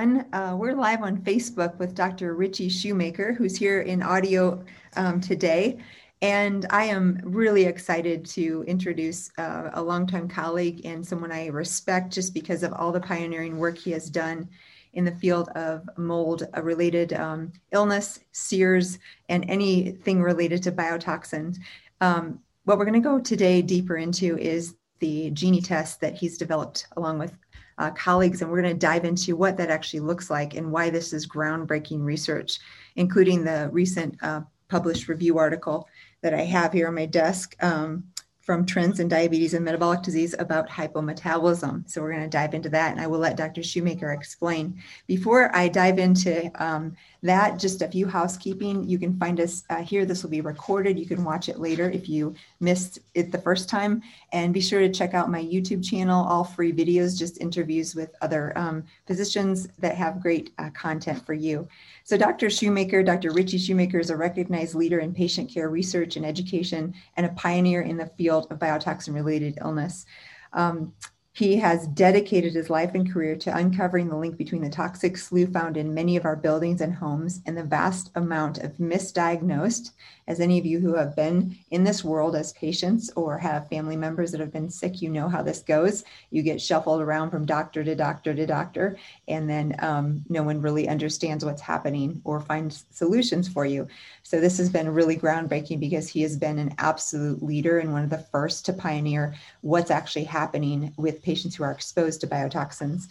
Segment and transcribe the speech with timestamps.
[0.00, 0.32] everyone.
[0.32, 2.34] Uh, we're live on Facebook with Dr.
[2.34, 4.64] Richie Shoemaker, who's here in audio
[4.96, 5.76] um, today.
[6.22, 12.14] And I am really excited to introduce uh, a longtime colleague and someone I respect
[12.14, 14.48] just because of all the pioneering work he has done
[14.94, 18.98] in the field of mold related um, illness, CIRS,
[19.28, 21.58] and anything related to biotoxins.
[22.00, 26.38] Um, what we're going to go today deeper into is the Genie test that he's
[26.38, 27.34] developed along with
[27.80, 30.90] uh, colleagues, and we're going to dive into what that actually looks like and why
[30.90, 32.58] this is groundbreaking research,
[32.96, 35.88] including the recent uh, published review article
[36.20, 38.04] that I have here on my desk um,
[38.42, 41.90] from Trends in Diabetes and Metabolic Disease about hypometabolism.
[41.90, 43.62] So we're going to dive into that, and I will let Dr.
[43.62, 44.82] Shoemaker explain.
[45.06, 48.88] Before I dive into um, that, just a few housekeeping.
[48.88, 50.04] You can find us uh, here.
[50.04, 50.98] This will be recorded.
[50.98, 54.02] You can watch it later if you missed it the first time.
[54.32, 58.14] And be sure to check out my YouTube channel, all free videos, just interviews with
[58.22, 61.68] other um, physicians that have great uh, content for you.
[62.04, 62.48] So, Dr.
[62.48, 63.32] Shoemaker, Dr.
[63.32, 67.82] Richie Shoemaker is a recognized leader in patient care research and education and a pioneer
[67.82, 70.06] in the field of biotoxin related illness.
[70.52, 70.94] Um,
[71.40, 75.46] he has dedicated his life and career to uncovering the link between the toxic slew
[75.46, 79.92] found in many of our buildings and homes and the vast amount of misdiagnosed
[80.26, 83.96] as any of you who have been in this world as patients or have family
[83.96, 86.04] members that have been sick, you know how this goes.
[86.30, 88.96] You get shuffled around from doctor to doctor to doctor,
[89.28, 93.88] and then um, no one really understands what's happening or finds solutions for you.
[94.22, 98.04] So, this has been really groundbreaking because he has been an absolute leader and one
[98.04, 103.08] of the first to pioneer what's actually happening with patients who are exposed to biotoxins.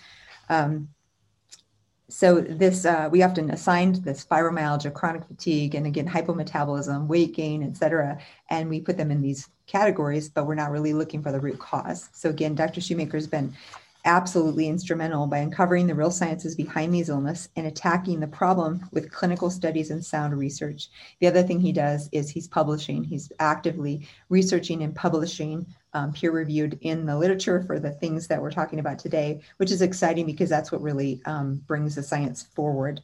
[0.49, 0.89] Um,
[2.09, 7.63] so this uh, we often assigned this fibromyalgia chronic fatigue and again hypometabolism weight gain
[7.63, 8.17] et cetera
[8.49, 11.59] and we put them in these categories but we're not really looking for the root
[11.59, 12.09] cause.
[12.13, 12.81] So again dr.
[12.81, 13.53] Shoemaker has been
[14.05, 19.11] absolutely instrumental by uncovering the real sciences behind these illness and attacking the problem with
[19.11, 20.89] clinical studies and sound research.
[21.19, 26.31] The other thing he does is he's publishing, he's actively researching and publishing um, peer
[26.31, 30.25] reviewed in the literature for the things that we're talking about today, which is exciting
[30.25, 33.01] because that's what really um, brings the science forward.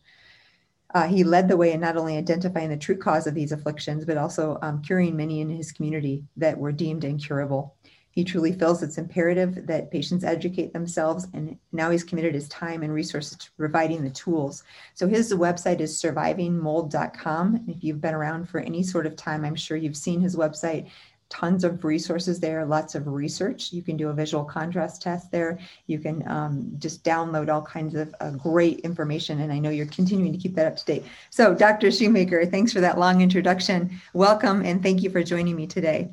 [0.94, 4.06] Uh, he led the way in not only identifying the true cause of these afflictions,
[4.06, 7.76] but also um, curing many in his community that were deemed incurable.
[8.16, 12.82] He truly feels it's imperative that patients educate themselves, and now he's committed his time
[12.82, 14.64] and resources to providing the tools.
[14.94, 17.66] So his website is survivingmold.com.
[17.68, 20.90] If you've been around for any sort of time, I'm sure you've seen his website
[21.30, 23.74] tons of resources there, lots of research.
[23.74, 25.60] You can do a visual contrast test there.
[25.88, 29.42] You can um, just download all kinds of uh, great information.
[29.42, 31.06] And I know you're continuing to keep that up to date.
[31.32, 31.92] So, Dr.
[31.92, 34.00] Shoemaker, thanks for that long introduction.
[34.14, 36.12] Welcome and thank you for joining me today.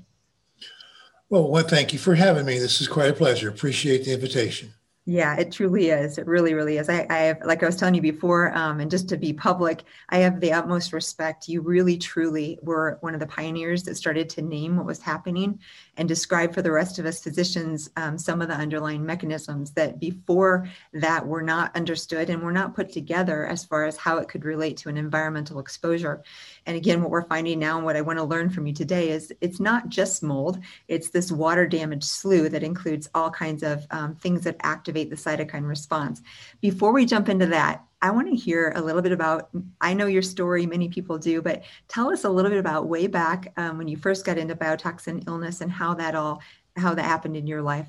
[1.33, 2.59] Well, well, thank you for having me.
[2.59, 3.49] This is quite a pleasure.
[3.49, 4.75] Appreciate the invitation.
[5.05, 6.17] Yeah, it truly is.
[6.17, 6.89] It really, really is.
[6.89, 9.83] I, I have, like I was telling you before, um, and just to be public,
[10.11, 11.49] I have the utmost respect.
[11.49, 15.59] You really, truly were one of the pioneers that started to name what was happening
[15.97, 19.99] and describe for the rest of us physicians um, some of the underlying mechanisms that
[19.99, 24.29] before that were not understood and were not put together as far as how it
[24.29, 26.23] could relate to an environmental exposure.
[26.65, 29.11] And again, what we're finding now and what I want to learn from you today
[29.11, 33.85] is it's not just mold, it's this water damage slew that includes all kinds of
[33.91, 36.23] um, things that activate the cytokine response.
[36.61, 39.51] Before we jump into that, I want to hear a little bit about.
[39.81, 43.07] I know your story, many people do, but tell us a little bit about way
[43.07, 46.43] back um, when you first got into biotoxin illness and how that all
[46.77, 47.89] how that happened in your life.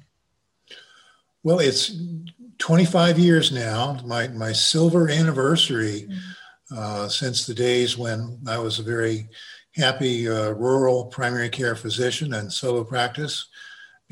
[1.41, 1.95] Well, it's
[2.59, 6.07] 25 years now, my my silver anniversary.
[6.09, 6.31] Mm-hmm
[6.75, 9.27] uh, since the days when I was a very
[9.75, 13.47] happy uh, rural primary care physician and solo practice.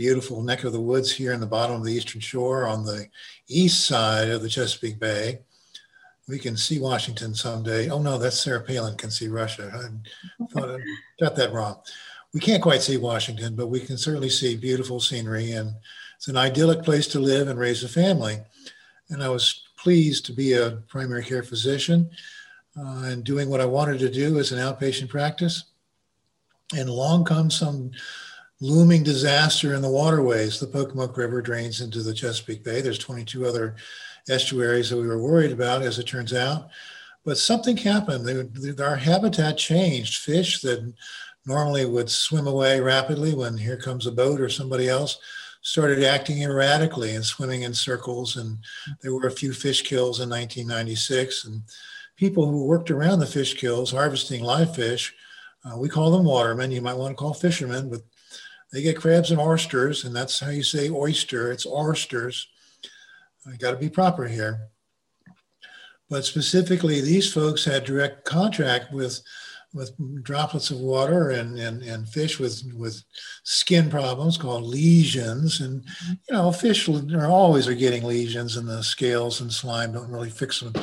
[0.02, 3.06] Beautiful neck of the woods here in the bottom of the Eastern Shore on the
[3.48, 5.42] east side of the Chesapeake Bay.
[6.28, 7.88] We can see Washington someday.
[7.88, 9.72] Oh no, that's Sarah Palin can see Russia.
[9.72, 10.78] I thought I
[11.22, 11.82] got that wrong.
[12.34, 15.76] We can't quite see Washington, but we can certainly see beautiful scenery and
[16.18, 18.40] it's an idyllic place to live and raise a family.
[19.10, 22.10] And I was pleased to be a primary care physician
[22.76, 25.66] uh, and doing what I wanted to do as an outpatient practice.
[26.76, 27.92] And along comes some
[28.62, 30.60] looming disaster in the waterways.
[30.60, 32.82] The Pocomoke River drains into the Chesapeake Bay.
[32.82, 33.76] There's 22 other
[34.30, 36.70] estuaries that we were worried about, as it turns out.
[37.26, 38.26] But something happened.
[38.26, 40.22] They, our habitat changed.
[40.22, 40.94] Fish that
[41.46, 45.18] normally would swim away rapidly when here comes a boat or somebody else
[45.64, 48.38] started acting erratically and swimming in circles.
[48.38, 48.60] And
[49.02, 51.46] there were a few fish kills in 1996.
[51.46, 51.64] And
[52.16, 55.14] people who worked around the fish kills harvesting live fish.
[55.64, 56.72] Uh, we call them watermen.
[56.72, 58.02] You might want to call fishermen, but
[58.72, 61.52] they get crabs and oysters, and that's how you say oyster.
[61.52, 62.48] It's oysters.
[63.46, 64.70] I got to be proper here.
[66.10, 69.22] But specifically, these folks had direct contact with
[69.74, 69.92] with
[70.24, 73.02] droplets of water and, and, and fish with, with
[73.44, 75.62] skin problems called lesions.
[75.62, 80.12] And, you know, fish are always are getting lesions and the scales and slime don't
[80.12, 80.74] really fix them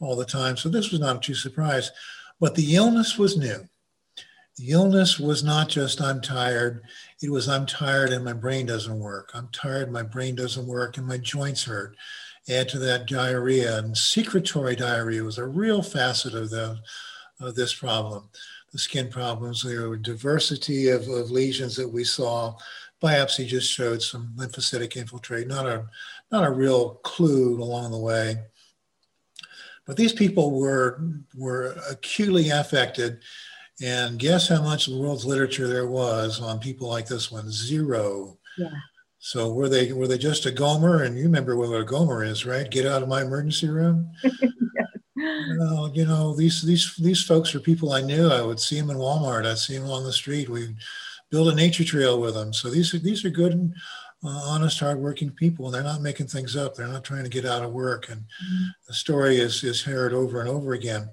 [0.00, 0.56] all the time.
[0.56, 1.92] So this was not a true surprise.
[2.40, 3.64] But the illness was new.
[4.58, 6.82] The illness was not just I'm tired.
[7.22, 9.30] It was I'm tired and my brain doesn't work.
[9.34, 11.96] I'm tired, my brain doesn't work, and my joints hurt.
[12.48, 16.78] Add to that diarrhea and secretory diarrhea was a real facet of the
[17.40, 18.28] of this problem.
[18.72, 22.56] The skin problems, there were diversity of, of lesions that we saw.
[23.02, 25.86] Biopsy just showed some lymphocytic infiltrate, not a,
[26.30, 28.36] not a real clue along the way.
[29.86, 31.02] But these people were,
[31.36, 33.20] were acutely affected.
[33.80, 37.50] And guess how much of the world's literature there was on people like this one?
[37.50, 38.38] Zero.
[38.58, 38.68] Yeah.
[39.18, 41.04] So were they were they just a gomer?
[41.04, 42.70] And you remember what a gomer is, right?
[42.70, 44.10] Get out of my emergency room.
[45.58, 48.28] Well, you know, these these these folks are people I knew.
[48.28, 49.46] I would see them in Walmart.
[49.46, 50.48] I'd see them on the street.
[50.48, 50.74] We
[51.30, 52.52] build a nature trail with them.
[52.52, 53.72] So these are these are good,
[54.24, 55.70] uh, honest, hardworking people.
[55.70, 56.74] They're not making things up.
[56.74, 58.08] They're not trying to get out of work.
[58.08, 58.64] And mm-hmm.
[58.88, 61.10] the story is is heard over and over again.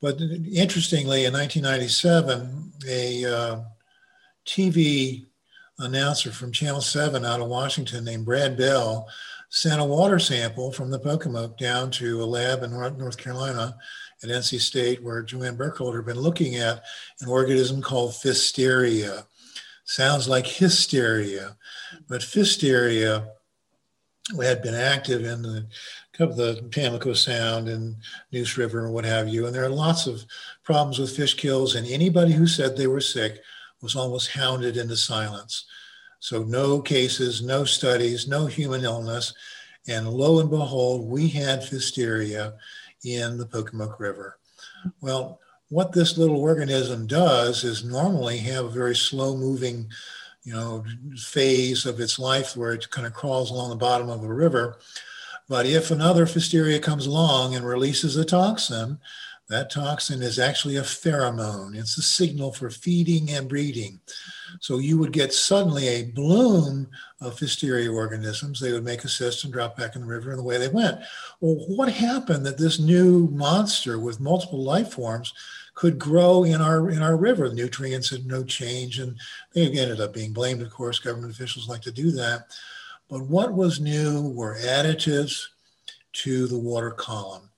[0.00, 3.60] But interestingly, in 1997, a uh,
[4.46, 5.26] TV
[5.78, 9.08] announcer from Channel 7 out of Washington named Brad Bell
[9.48, 13.76] sent a water sample from the Pocomoke down to a lab in North Carolina
[14.22, 16.82] at NC State where JoAnn Burkholder had been looking at
[17.20, 19.26] an organism called Pfiesteria.
[19.84, 21.56] Sounds like hysteria,
[22.08, 23.28] but Pfiesteria
[24.42, 25.66] had been active in the
[26.18, 27.96] the Pamlico Sound and
[28.32, 29.46] Neuse River and what have you.
[29.46, 30.24] And there are lots of
[30.64, 33.40] problems with fish kills, and anybody who said they were sick
[33.82, 35.66] was almost hounded into silence.
[36.20, 39.34] So no cases, no studies, no human illness.
[39.86, 42.54] And lo and behold, we had Pfiesteria
[43.04, 44.38] in the Pocomoke River.
[45.00, 49.88] Well, what this little organism does is normally have a very slow moving,
[50.46, 50.84] you know,
[51.16, 54.78] phase of its life where it kind of crawls along the bottom of a river.
[55.48, 59.00] But if another Pfiesteria comes along and releases a toxin,
[59.48, 61.76] that toxin is actually a pheromone.
[61.76, 63.98] It's a signal for feeding and breeding.
[64.60, 66.88] So you would get suddenly a bloom
[67.20, 68.60] of Pfiesteria organisms.
[68.60, 71.00] They would make a cyst and drop back in the river, and away they went.
[71.40, 75.32] Well, what happened that this new monster with multiple life forms
[75.76, 77.52] could grow in our in our river?
[77.52, 79.16] Nutrients had no change, and
[79.52, 80.62] they ended up being blamed.
[80.62, 82.56] Of course, government officials like to do that.
[83.08, 85.44] But what was new were additives
[86.24, 87.48] to the water column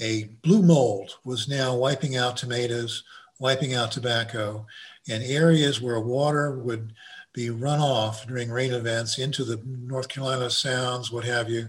[0.00, 3.04] a blue mold was now wiping out tomatoes,
[3.38, 4.66] wiping out tobacco,
[5.08, 6.92] and areas where water would
[7.32, 11.68] be run off during rain events into the North Carolina Sounds, what have you,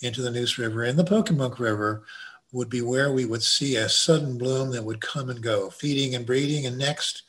[0.00, 2.04] into the Neuse River and the Pocomoke River
[2.52, 6.14] would be where we would see a sudden bloom that would come and go, feeding
[6.14, 6.66] and breeding.
[6.66, 7.22] And next,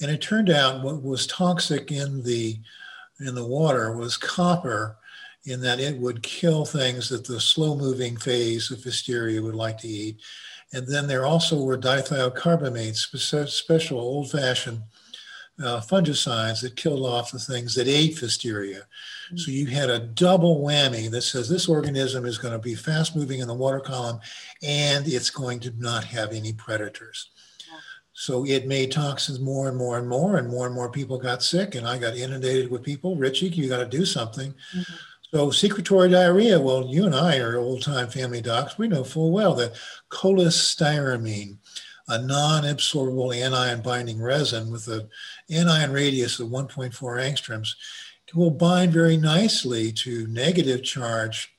[0.00, 2.58] and it turned out what was toxic in the
[3.20, 4.96] in the water was copper
[5.44, 9.78] in that it would kill things that the slow moving phase of Pfiesteria would like
[9.78, 10.20] to eat.
[10.72, 14.82] And then there also were dithiocarbamates, special old fashioned
[15.60, 18.80] uh, fungicides that killed off the things that ate Pfiesteria.
[18.80, 19.36] Mm-hmm.
[19.36, 23.16] So you had a double whammy that says this organism is going to be fast
[23.16, 24.20] moving in the water column
[24.62, 27.30] and it's going to not have any predators.
[28.14, 31.42] So it made toxins more and more and more, and more and more people got
[31.42, 31.74] sick.
[31.74, 33.16] And I got inundated with people.
[33.16, 34.52] Richie, you got to do something.
[34.52, 34.94] Mm-hmm.
[35.34, 38.76] So secretory diarrhea, well, you and I are old-time family docs.
[38.76, 39.72] We know full well that
[40.10, 41.56] cholestyramine,
[42.08, 45.08] a non-absorbable anion binding resin with an
[45.50, 47.74] anion radius of 1.4 angstroms,
[48.34, 51.54] will bind very nicely to negative charge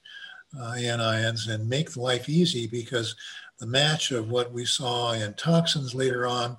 [0.59, 3.15] uh, anions and make life easy because
[3.59, 6.57] the match of what we saw in toxins later on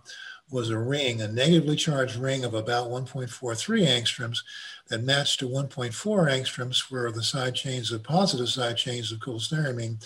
[0.50, 3.28] was a ring, a negatively charged ring of about 1.43
[3.86, 4.38] angstroms
[4.88, 10.04] that matched to 1.4 angstroms for the side chains of positive side chains of cholestyramine.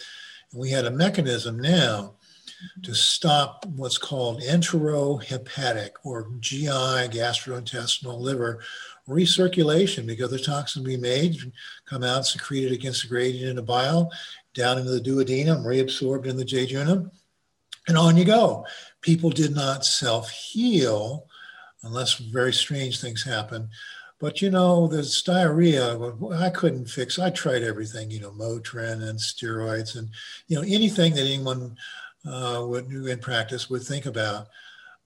[0.52, 2.14] And we had a mechanism now
[2.82, 8.60] to stop what's called enterohepatic or GI, gastrointestinal, liver
[9.08, 11.36] recirculation because the toxin we made
[11.86, 14.10] come out secreted against the gradient in the bile
[14.54, 17.10] down into the duodenum, reabsorbed in the jejunum,
[17.86, 18.66] and on you go.
[19.00, 21.26] People did not self heal
[21.84, 23.68] unless very strange things happen.
[24.20, 25.96] But you know, this diarrhea,
[26.32, 27.20] I couldn't fix.
[27.20, 30.08] I tried everything, you know, Motrin and steroids, and
[30.48, 31.76] you know, anything that anyone
[32.26, 34.48] uh, would in practice would think about.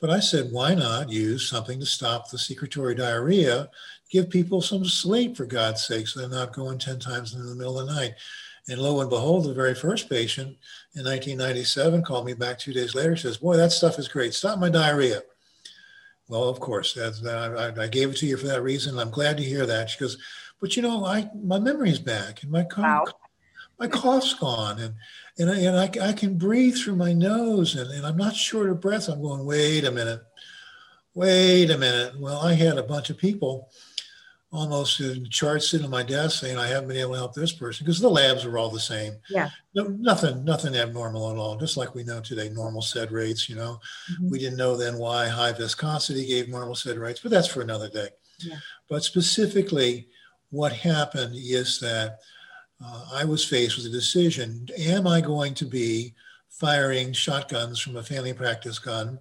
[0.00, 3.70] But I said, why not use something to stop the secretory diarrhea?
[4.10, 7.54] Give people some sleep, for God's sake, so they're not going 10 times in the
[7.54, 8.14] middle of the night.
[8.68, 10.48] And lo and behold, the very first patient
[10.94, 14.34] in 1997 called me back two days later, says, Boy, that stuff is great.
[14.34, 15.22] Stop my diarrhea.
[16.28, 18.98] Well, of course, that's, I, I gave it to you for that reason.
[18.98, 19.90] I'm glad to hear that.
[19.90, 20.18] She goes,
[20.60, 23.21] But you know, I my memory's back and my cough, wow.
[23.82, 24.78] My cough's gone.
[24.78, 24.94] And
[25.38, 28.70] and I, and I, I can breathe through my nose and, and I'm not short
[28.70, 29.08] of breath.
[29.08, 30.20] I'm going, wait a minute,
[31.14, 32.20] wait a minute.
[32.20, 33.70] Well, I had a bunch of people
[34.52, 37.52] almost in charts sitting on my desk saying I haven't been able to help this
[37.52, 39.14] person because the labs are all the same.
[39.30, 39.48] Yeah.
[39.74, 41.56] No, nothing, nothing abnormal at all.
[41.56, 43.48] Just like we know today, normal sed rates.
[43.48, 43.80] You know,
[44.12, 44.30] mm-hmm.
[44.30, 47.88] we didn't know then why high viscosity gave normal sed rates, but that's for another
[47.88, 48.08] day.
[48.40, 48.56] Yeah.
[48.90, 50.08] But specifically,
[50.50, 52.18] what happened is that
[52.84, 56.14] uh, I was faced with a decision: Am I going to be
[56.48, 59.18] firing shotguns from a family practice gun?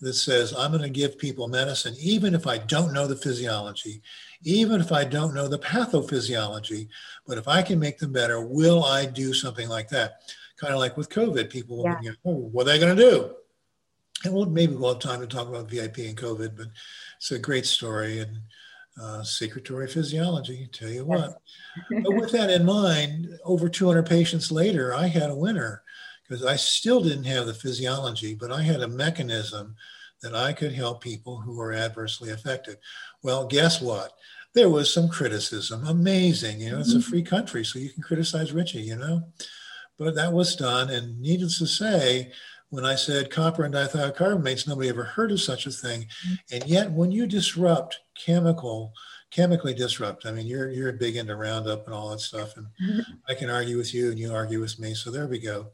[0.00, 4.00] That says, I'm going to give people medicine, even if I don't know the physiology,
[4.42, 6.88] even if I don't know the pathophysiology.
[7.26, 10.22] But if I can make them better, will I do something like that?
[10.56, 11.98] Kind of like with COVID, people, yeah.
[12.00, 13.34] you know, oh, what are they going to do?
[14.24, 16.68] And we'll, maybe we'll have time to talk about VIP and COVID, but
[17.18, 18.38] it's a great story and
[19.00, 21.40] uh, secretory physiology, tell you what.
[22.02, 25.82] but with that in mind, over 200 patients later, I had a winner
[26.28, 29.74] because I still didn't have the physiology, but I had a mechanism
[30.22, 32.78] that I could help people who were adversely affected.
[33.22, 34.12] Well, guess what?
[34.54, 35.86] There was some criticism.
[35.86, 36.60] Amazing.
[36.60, 37.10] You know, it's a mm-hmm.
[37.10, 39.24] free country, so you can criticize Richie, you know?
[39.98, 40.90] But that was done.
[40.90, 42.32] And needless to say,
[42.70, 46.02] when I said copper and dithiocarbamates, nobody ever heard of such a thing.
[46.02, 46.34] Mm-hmm.
[46.52, 48.92] And yet, when you disrupt chemical,
[49.30, 52.56] chemically disrupt, I mean, you're, you're big into Roundup and all that stuff.
[52.56, 53.00] And mm-hmm.
[53.28, 54.94] I can argue with you and you argue with me.
[54.94, 55.66] So there we go.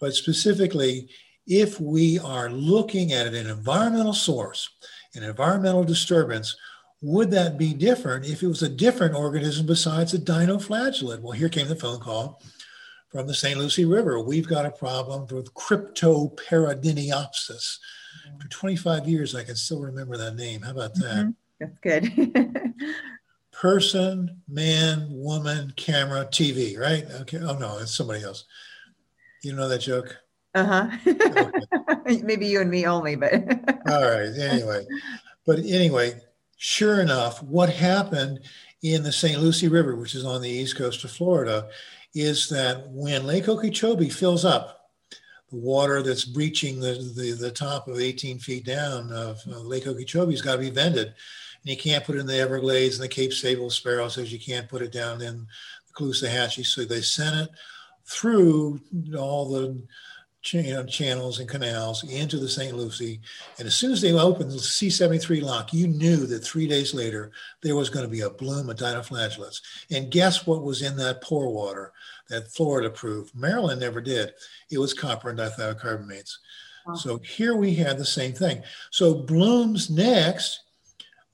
[0.00, 1.08] but specifically,
[1.46, 4.68] if we are looking at an environmental source,
[5.14, 6.54] an environmental disturbance,
[7.00, 11.22] would that be different if it was a different organism besides a dinoflagellate?
[11.22, 12.42] Well, here came the phone call
[13.08, 13.58] from the St.
[13.58, 14.20] Lucie River.
[14.20, 17.78] We've got a problem with Cryptoperidiniopsis.
[18.28, 18.38] Mm-hmm.
[18.40, 20.62] For 25 years, I can still remember that name.
[20.62, 21.26] How about that?
[21.26, 21.30] Mm-hmm.
[21.60, 22.74] That's good.
[23.52, 27.04] Person, man, woman, camera, TV, right?
[27.22, 27.38] Okay.
[27.38, 28.44] Oh, no, it's somebody else.
[29.42, 30.16] You know that joke?
[30.54, 30.88] Uh huh.
[32.22, 33.32] Maybe you and me only, but.
[33.88, 34.30] All right.
[34.38, 34.86] Anyway,
[35.44, 36.20] but anyway,
[36.56, 38.38] sure enough, what happened
[38.82, 39.40] in the St.
[39.40, 41.68] Lucie River, which is on the east coast of Florida,
[42.20, 44.90] is that when Lake Okeechobee fills up,
[45.50, 49.86] the water that's breaching the, the, the top of 18 feet down of uh, Lake
[49.86, 51.06] Okeechobee has got to be vented.
[51.06, 51.14] And
[51.64, 54.68] you can't put it in the Everglades and the Cape Sable Sparrow says you can't
[54.68, 55.46] put it down in
[55.86, 56.66] the Caloosahatchee.
[56.66, 57.50] So they sent it
[58.04, 58.80] through
[59.16, 59.82] all the
[60.48, 62.76] channels and canals into the St.
[62.76, 63.20] Lucie.
[63.58, 67.30] And as soon as they opened the C73 lock, you knew that three days later
[67.62, 69.60] there was going to be a bloom of dinoflagellates.
[69.90, 71.92] And guess what was in that pore water
[72.28, 73.34] that Florida proved?
[73.34, 74.32] Maryland never did.
[74.70, 76.36] It was copper and dithiocarbamates.
[76.86, 76.94] Wow.
[76.94, 78.62] So here we had the same thing.
[78.90, 80.60] So blooms next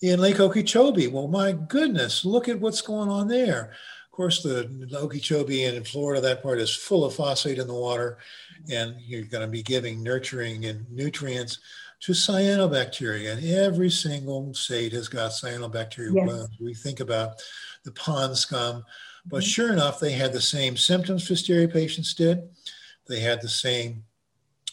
[0.03, 1.07] in Lake Okeechobee.
[1.07, 3.73] Well, my goodness, look at what's going on there.
[4.07, 7.67] Of course, the, the Okeechobee and in Florida, that part is full of phosphate in
[7.67, 8.19] the water
[8.71, 11.59] and you're going to be giving nurturing and nutrients
[12.01, 13.33] to cyanobacteria.
[13.33, 16.25] And every single state has got cyanobacteria yes.
[16.25, 16.61] blooms.
[16.61, 17.43] We think about
[17.85, 18.85] the pond scum,
[19.27, 19.49] but mm-hmm.
[19.49, 22.43] sure enough, they had the same symptoms Pfiesteria patients did.
[23.09, 24.05] They had the same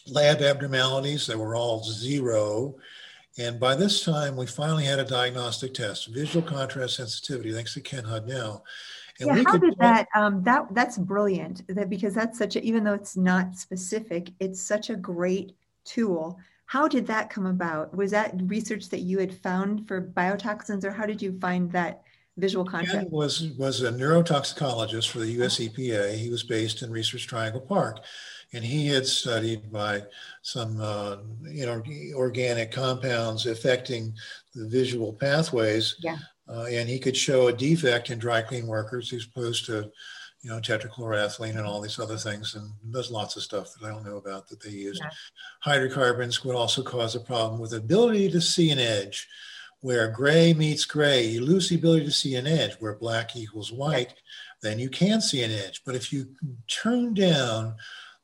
[0.06, 1.26] lab abnormalities.
[1.26, 2.76] They were all zero.
[3.38, 7.80] And by this time, we finally had a diagnostic test, visual contrast sensitivity, thanks to
[7.80, 8.62] Ken Hudnell.
[9.20, 12.84] And yeah, how did that, um, that, that's brilliant that because that's such a, even
[12.84, 16.38] though it's not specific, it's such a great tool.
[16.66, 17.94] How did that come about?
[17.94, 22.02] Was that research that you had found for biotoxins or how did you find that
[22.38, 22.98] visual contrast?
[22.98, 26.14] Ken was, was a neurotoxicologist for the US EPA.
[26.16, 28.00] He was based in Research Triangle Park
[28.52, 30.02] and he had studied by
[30.42, 31.82] some uh, you know
[32.14, 34.12] organic compounds affecting
[34.54, 36.18] the visual pathways yeah.
[36.48, 39.90] Uh, and he could show a defect in dry clean workers as opposed to,
[40.42, 42.54] you know, tetrachloroethylene and all these other things.
[42.54, 45.00] And there's lots of stuff that I don't know about that they used.
[45.02, 45.10] Yeah.
[45.60, 49.28] Hydrocarbons would also cause a problem with ability to see an edge.
[49.80, 52.74] Where gray meets gray, you lose the ability to see an edge.
[52.78, 54.14] Where black equals white,
[54.62, 55.82] then you can see an edge.
[55.84, 56.28] But if you
[56.68, 57.74] turn down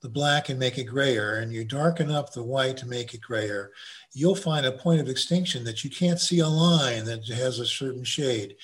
[0.00, 3.20] the black and make it grayer, and you darken up the white to make it
[3.20, 3.72] grayer,
[4.18, 7.66] you'll find a point of extinction that you can't see a line that has a
[7.66, 8.56] certain shade.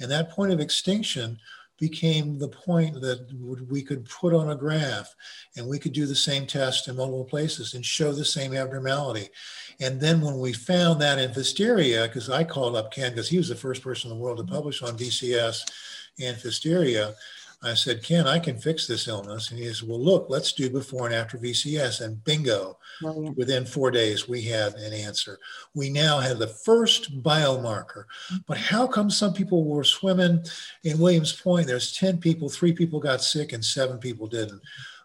[0.00, 1.38] And that point of extinction
[1.78, 3.28] became the point that
[3.68, 5.14] we could put on a graph
[5.56, 9.28] and we could do the same test in multiple places and show the same abnormality.
[9.80, 13.36] And then when we found that in Pfiesteria, because I called up Ken because he
[13.36, 15.70] was the first person in the world to publish on VCS
[16.20, 17.14] and Pfiesteria,
[17.64, 19.50] I said, Ken, I can fix this illness.
[19.50, 22.00] And he said, Well, look, let's do before and after VCS.
[22.00, 23.36] And bingo, Brilliant.
[23.36, 25.38] within four days, we had an answer.
[25.74, 28.04] We now have the first biomarker.
[28.04, 28.36] Mm-hmm.
[28.48, 30.44] But how come some people were swimming
[30.82, 31.68] in Williams Point?
[31.68, 34.60] There's 10 people, three people got sick, and seven people didn't.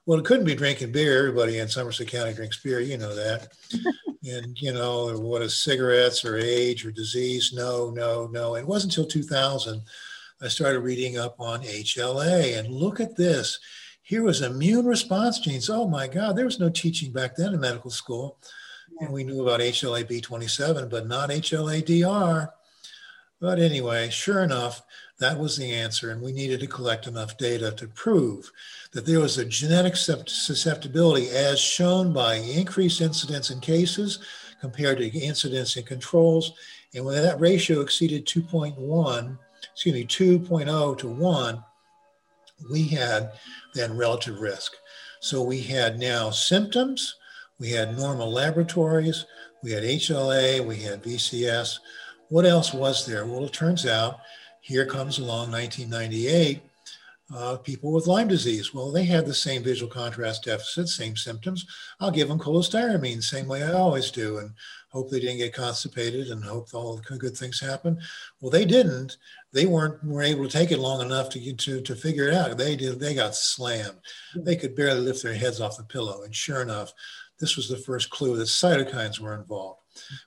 [0.08, 1.20] Well, it couldn't be drinking beer.
[1.20, 2.80] Everybody in Somerset County drinks beer.
[2.80, 3.50] You know that.
[4.24, 7.52] and, you know, what is cigarettes or age or disease?
[7.54, 8.56] No, no, no.
[8.56, 9.82] It wasn't until 2000
[10.39, 12.60] I started reading up on HLA.
[12.60, 13.60] And look at this.
[14.03, 15.70] Here was immune response genes.
[15.70, 18.38] Oh my God, there was no teaching back then in medical school.
[19.00, 22.53] And we knew about HLA B27, but not HLA DR.
[23.39, 24.84] But anyway, sure enough,
[25.20, 26.12] that was the answer.
[26.12, 28.51] And we needed to collect enough data to prove
[28.94, 34.20] that there was a genetic susceptibility as shown by increased incidence in cases
[34.62, 36.53] compared to incidence in controls.
[36.94, 39.38] And when that ratio exceeded 2.1,
[39.78, 41.64] excuse me, 2.0 to 1,
[42.72, 43.34] we had
[43.76, 44.72] then relative risk.
[45.20, 47.16] So we had now symptoms,
[47.60, 49.28] we had normal laboratories,
[49.62, 51.78] we had HLA, we had VCS.
[52.30, 53.28] What else was there?
[53.28, 54.18] Well, it turns out
[54.62, 56.60] here comes along 1998,
[57.36, 58.74] uh, people with Lyme disease.
[58.74, 61.68] Well, they had the same visual contrast deficit, same symptoms.
[62.00, 64.56] I'll give them cholestyramine, same way I always do, and
[64.98, 68.00] hope they didn't get constipated and hope all the good things happen.
[68.42, 69.18] Well, they didn't.
[69.54, 72.58] They weren't were able to take it long enough to to to figure it out.
[72.58, 73.00] They did.
[73.00, 74.00] They got slammed.
[74.36, 76.24] They could barely lift their heads off the pillow.
[76.24, 76.94] And sure enough,
[77.39, 79.82] this was the first clue that cytokines were involved.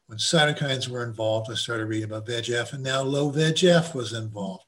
[0.07, 4.65] When cytokines were involved, I started reading about VEGF, and now low VEGF was involved.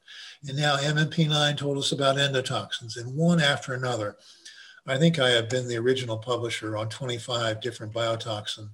[0.47, 4.17] And now MMP9 told us about endotoxins, and one after another.
[4.85, 8.69] I think I have been the original publisher on 25 different biotoxin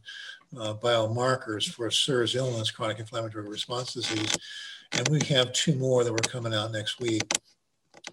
[0.57, 4.35] uh, biomarkers for CIRS illness, chronic inflammatory response disease.
[4.93, 7.21] And we have two more that were coming out next week.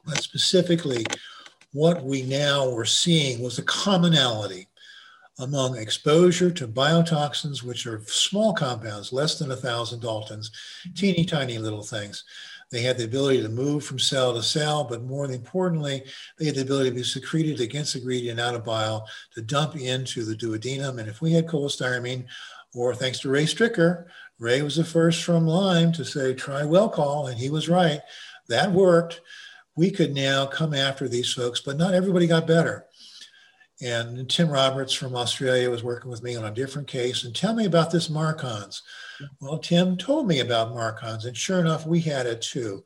[0.05, 1.07] But specifically,
[1.73, 4.69] what we now were seeing was a commonality
[5.39, 10.51] among exposure to biotoxins, which are small compounds, less than a thousand Daltons,
[10.95, 12.25] teeny tiny little things.
[12.71, 16.03] They had the ability to move from cell to cell, but more importantly,
[16.39, 19.77] they had the ability to be secreted against the gradient out of bile to dump
[19.77, 20.99] into the duodenum.
[20.99, 22.27] And if we had cholestyramine,
[22.75, 24.07] or thanks to Ray Stricker,
[24.39, 28.01] Ray was the first from Lyme to say, try Welchol, and he was right.
[28.49, 29.23] That worked.
[29.77, 32.87] We could now come after these folks, but not everybody got better.
[33.83, 37.25] And Tim Roberts from Australia was working with me on a different case.
[37.25, 38.83] And tell me about this Marcons.
[39.41, 42.85] Well, Tim told me about Marcons, and sure enough, we had it too.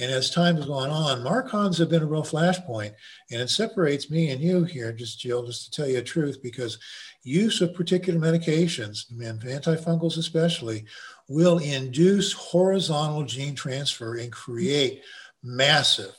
[0.00, 2.94] And as time has gone on, Marcons have been a real flashpoint.
[3.32, 6.40] And it separates me and you here, just Jill, just to tell you the truth,
[6.40, 6.78] because
[7.24, 10.84] use of particular medications, and antifungals especially,
[11.28, 15.02] will induce horizontal gene transfer and create
[15.42, 16.16] massive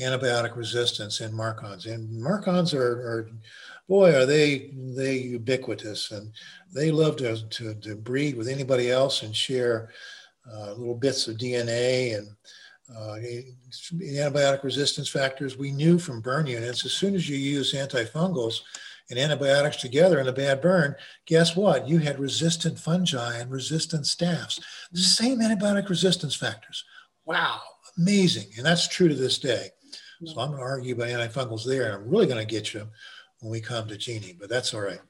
[0.00, 1.86] antibiotic resistance in Marcons.
[1.86, 3.30] And Marcons are, are
[3.88, 6.32] boy, are they they ubiquitous, and
[6.74, 9.90] they love to to, to breed with anybody else and share
[10.52, 12.28] uh, little bits of DNA and
[12.94, 13.16] uh,
[13.92, 15.56] antibiotic resistance factors.
[15.56, 18.60] We knew from burn units as soon as you use antifungals
[19.10, 20.94] and antibiotics together in a bad burn,
[21.26, 21.86] guess what?
[21.86, 24.58] You had resistant fungi and resistant staph.
[24.90, 26.84] The same antibiotic resistance factors.
[27.24, 27.60] Wow,
[27.98, 28.48] amazing.
[28.56, 29.68] And that's true to this day.
[30.24, 31.96] So I'm going to argue about antifungals there.
[31.96, 32.88] I'm really going to get you
[33.42, 35.00] when we come to GENIE, but that's all right.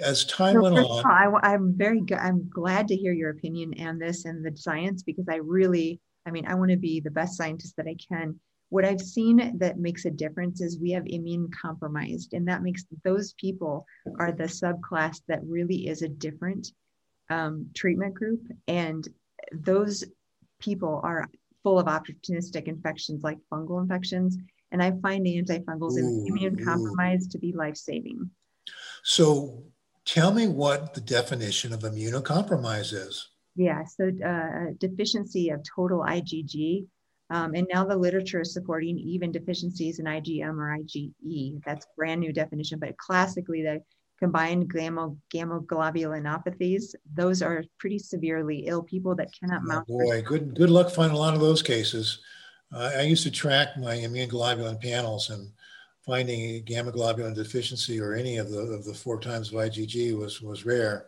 [0.00, 2.18] As time so went on, all, I, I'm very good.
[2.18, 6.30] I'm glad to hear your opinion and this and the science because I really, I
[6.30, 8.38] mean, I want to be the best scientist that I can.
[8.70, 12.84] What I've seen that makes a difference is we have immune compromised, and that makes
[13.04, 13.84] those people
[14.18, 16.68] are the subclass that really is a different
[17.28, 19.06] um, treatment group, and
[19.52, 20.04] those
[20.58, 21.28] people are
[21.62, 24.38] full of opportunistic infections like fungal infections.
[24.72, 28.28] And I find the antifungals in immune compromised to be life saving.
[29.04, 29.62] So
[30.04, 33.28] tell me what the definition of immunocompromise is.
[33.54, 36.86] Yeah, so uh, deficiency of total IgG.
[37.30, 41.62] Um, and now the literature is supporting even deficiencies in IgM or IgE.
[41.64, 43.82] That's brand new definition, but classically the
[44.18, 49.86] combined gamma, globulopathies, those are pretty severely ill people that cannot mount.
[49.90, 52.20] Oh boy, good, good luck finding a lot of those cases.
[52.74, 55.50] Uh, I used to track my immune globulin panels and
[56.04, 60.40] finding gamma globulin deficiency or any of the of the four times of IgG was
[60.40, 61.06] was rare.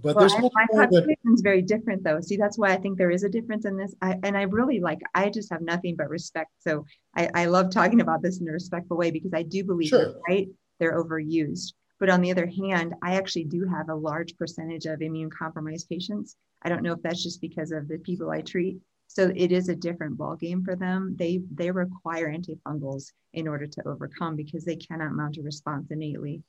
[0.00, 2.20] But well, there's my population is very different though.
[2.20, 3.94] See, that's why I think there is a difference in this.
[4.00, 6.50] I, and I really like, I just have nothing but respect.
[6.60, 9.88] So I, I love talking about this in a respectful way because I do believe
[9.88, 10.14] sure.
[10.26, 10.48] right.
[10.80, 11.74] They're overused.
[12.00, 15.88] But on the other hand, I actually do have a large percentage of immune compromised
[15.88, 16.36] patients.
[16.62, 18.78] I don't know if that's just because of the people I treat.
[19.14, 21.14] So it is a different ballgame for them.
[21.18, 26.42] They they require antifungals in order to overcome because they cannot mount a response innately.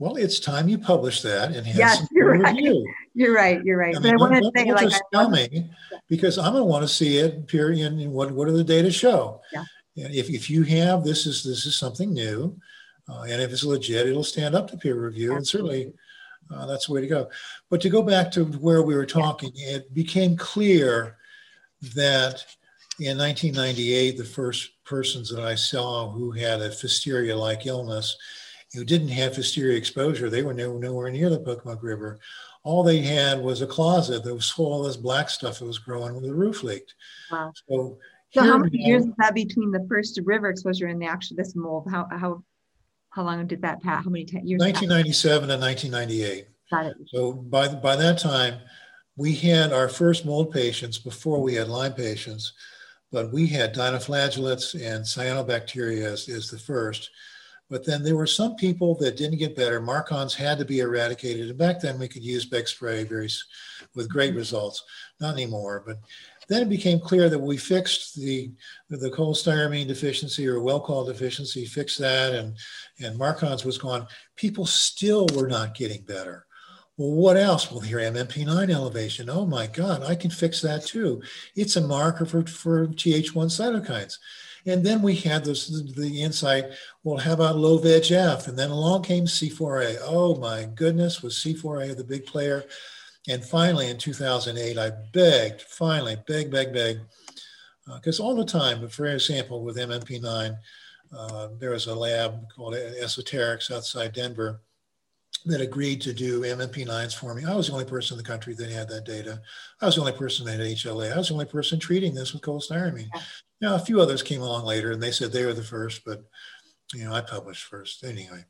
[0.00, 2.56] Well, it's time you publish that and have yes, some you're right.
[2.56, 2.92] review.
[3.14, 3.64] You're right.
[3.64, 3.96] You're right.
[3.96, 5.70] I but I want to say, like, tell me
[6.08, 7.46] because I'm going to want to see it.
[7.46, 7.92] Period.
[7.92, 9.40] And what what do the data show?
[9.52, 9.62] Yeah.
[9.96, 12.58] And if if you have this is this is something new,
[13.08, 15.92] uh, and if it's legit, it'll stand up to peer review, and certainly.
[16.48, 17.28] Uh, that's the way to go.
[17.70, 21.16] But to go back to where we were talking, it became clear
[21.94, 22.44] that
[22.98, 28.16] in 1998, the first persons that I saw who had a Pfiesteria like illness,
[28.74, 32.18] who didn't have Pfiesteria exposure, they were nowhere, nowhere near the Pocomoke River.
[32.64, 35.78] All they had was a closet that was full of this black stuff that was
[35.78, 36.94] growing when the roof leaked.
[37.30, 37.52] Wow.
[37.68, 37.98] So,
[38.34, 41.36] So how many now- years is that between the first river exposure and the actual
[41.36, 41.86] this mold?
[41.90, 42.42] How how
[43.10, 44.04] how long did that pass?
[44.04, 44.60] How many ti- years?
[44.60, 44.82] passed?
[44.82, 46.48] 1997 and 1998.
[46.70, 46.96] Got it.
[47.06, 48.58] So by, by that time,
[49.16, 52.52] we had our first mold patients before we had Lyme patients,
[53.10, 57.10] but we had dinoflagellates and cyanobacteria as, as the first.
[57.68, 59.80] But then there were some people that didn't get better.
[59.80, 61.48] Marcons had to be eradicated.
[61.48, 63.28] And back then we could use BEG spray very,
[63.94, 64.38] with great mm-hmm.
[64.38, 64.84] results.
[65.18, 65.98] Not anymore, but
[66.48, 68.52] then it became clear that we fixed the,
[68.88, 72.54] the cholestyramine deficiency or Welchol deficiency, fixed that, and,
[73.00, 74.06] and Marcons was gone.
[74.36, 76.45] People still were not getting better.
[76.96, 77.70] Well, what else?
[77.70, 79.28] Well, here MMP9 elevation.
[79.28, 81.22] Oh my God, I can fix that too.
[81.54, 84.18] It's a marker for, for Th1 cytokines.
[84.64, 86.64] And then we had this the insight,
[87.04, 88.48] well, how about low VEGF?
[88.48, 89.98] And then along came C4A.
[90.02, 92.64] Oh my goodness, was C4A the big player?
[93.28, 96.98] And finally, in 2008, I begged, finally, beg, beg, beg,
[97.94, 100.56] because all the time, for example, with MMP9,
[101.16, 104.60] uh, there was a lab called Esoterix outside Denver
[105.46, 107.44] that agreed to do MMP9s for me.
[107.44, 109.40] I was the only person in the country that had that data.
[109.80, 111.12] I was the only person that had HLA.
[111.12, 113.08] I was the only person treating this with cholestyramine.
[113.60, 116.24] Now, a few others came along later and they said they were the first, but
[116.94, 118.44] you know, I published first anyway.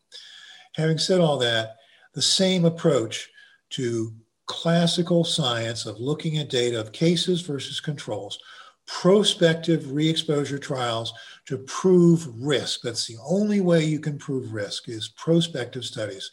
[0.75, 1.77] Having said all that,
[2.15, 3.29] the same approach
[3.71, 4.13] to
[4.47, 8.39] classical science of looking at data of cases versus controls,
[8.87, 11.13] prospective re-exposure trials
[11.45, 12.83] to prove risk.
[12.83, 16.31] That's the only way you can prove risk is prospective studies.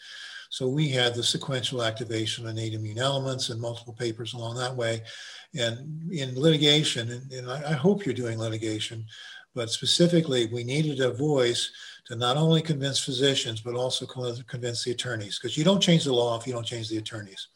[0.53, 4.75] So we had the sequential activation of innate immune elements and multiple papers along that
[4.75, 5.01] way.
[5.55, 9.03] And in litigation, and, and I, I hope you're doing litigation,
[9.55, 11.71] but specifically, we needed a voice
[12.05, 16.13] to not only convince physicians, but also convince the attorneys, because you don't change the
[16.13, 17.47] law if you don't change the attorneys.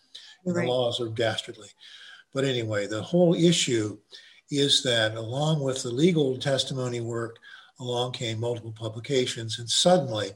[0.44, 0.66] And Right.
[0.66, 1.70] the laws are dastardly.
[2.34, 4.00] But anyway, the whole issue
[4.50, 7.38] is that along with the legal testimony work,
[7.80, 10.32] along came multiple publications, and suddenly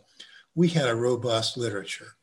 [0.54, 2.18] we had a robust literature.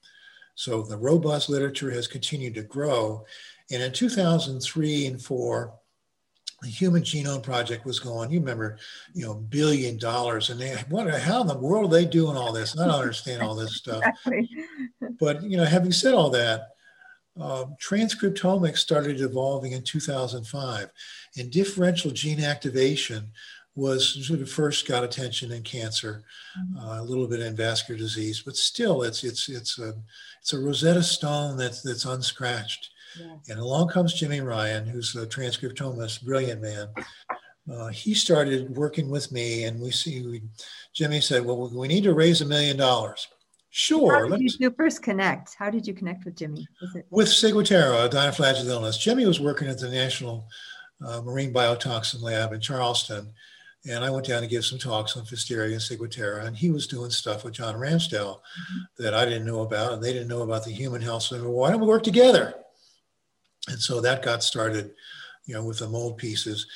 [0.59, 3.25] So the robust literature has continued to grow.
[3.71, 5.73] And in 2003 and four,
[6.63, 8.33] the Human Genome Project was going.
[8.33, 8.77] You remember,
[9.15, 11.09] you know, billion dollars, and they what?
[11.21, 12.75] How in the world are they doing all this?
[12.75, 14.03] And I don't understand all this stuff.
[14.27, 14.51] Exactly.
[15.21, 16.71] But you know, having said all that,
[17.41, 20.91] um, transcriptomics started evolving in 2005,
[21.37, 23.31] and differential gene activation
[23.79, 26.25] was sort of first got attention in cancer,
[26.81, 29.95] uh, a little bit in vascular disease, but still, it's it's it's a
[30.41, 32.91] it's a Rosetta Stone that's that's unscratched.
[33.19, 33.37] Yeah.
[33.49, 36.89] And along comes Jimmy Ryan, who's a transcriptomist, brilliant man.
[37.71, 40.27] Uh, he started working with me, and we see.
[40.27, 40.43] We,
[40.93, 43.29] Jimmy said, "Well, we need to raise a million dollars."
[43.71, 45.55] Sure, How did you first connect?
[45.55, 46.67] How did you connect with Jimmy?
[46.97, 48.99] It with Ciguatera, a dinoflagellate illness.
[48.99, 50.49] Jimmy was working at the National
[51.07, 53.33] uh, Marine Biotoxin Lab in Charleston,
[53.87, 56.87] and I went down to give some talks on Pfiesteria and Ciguatera, and he was
[56.87, 58.41] doing stuff with John Ramsdell
[58.99, 61.25] that I didn't know about, and they didn't know about the human health.
[61.25, 62.55] So well, why don't we work together?
[63.69, 64.93] And so that got started,
[65.47, 66.67] you know, with the mold pieces.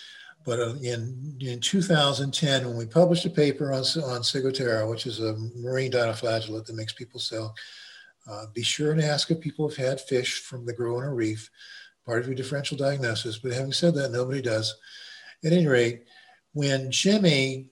[0.45, 5.21] But uh, in in 2010, when we published a paper on on Ciguatera, which is
[5.21, 7.55] a marine dinoflagellate that makes people sell
[8.31, 11.51] uh, be sure to ask if people have had fish from the Grosvenor Reef,
[12.07, 13.39] part of your differential diagnosis.
[13.39, 14.75] But having said that, nobody does.
[15.45, 16.05] At any rate,
[16.53, 17.71] when Jimmy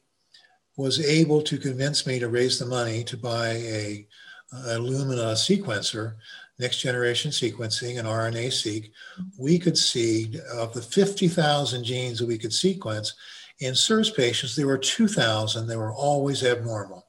[0.76, 4.06] was able to convince me to raise the money to buy a,
[4.52, 6.14] a Illumina sequencer,
[6.58, 8.90] next generation sequencing and RNA seq,
[9.38, 13.14] we could see of the 50,000 genes that we could sequence
[13.60, 17.06] in CIRS patients, there were 2,000 that were always abnormal.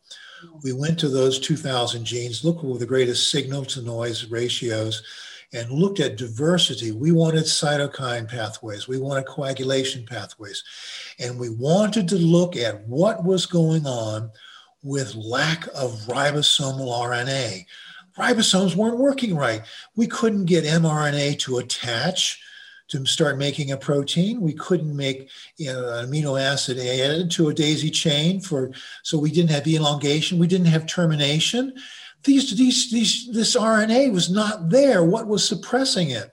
[0.64, 5.02] We went to those 2,000 genes, looked for the greatest signal to noise ratios,
[5.54, 6.92] and looked at diversity.
[6.92, 10.64] We wanted cytokine pathways, we wanted coagulation pathways,
[11.20, 14.32] and we wanted to look at what was going on
[14.84, 17.66] with lack of ribosomal RNA.
[18.18, 19.62] Ribosomes weren't working right.
[19.96, 22.42] We couldn't get mRNA to attach
[22.90, 24.42] to start making a protein.
[24.42, 29.18] We couldn't make you know, an amino acid added to a daisy chain for so
[29.18, 30.40] we didn't have elongation.
[30.40, 31.74] We didn't have termination.
[32.24, 35.04] These, these, these, this RNA was not there.
[35.04, 36.32] What was suppressing it?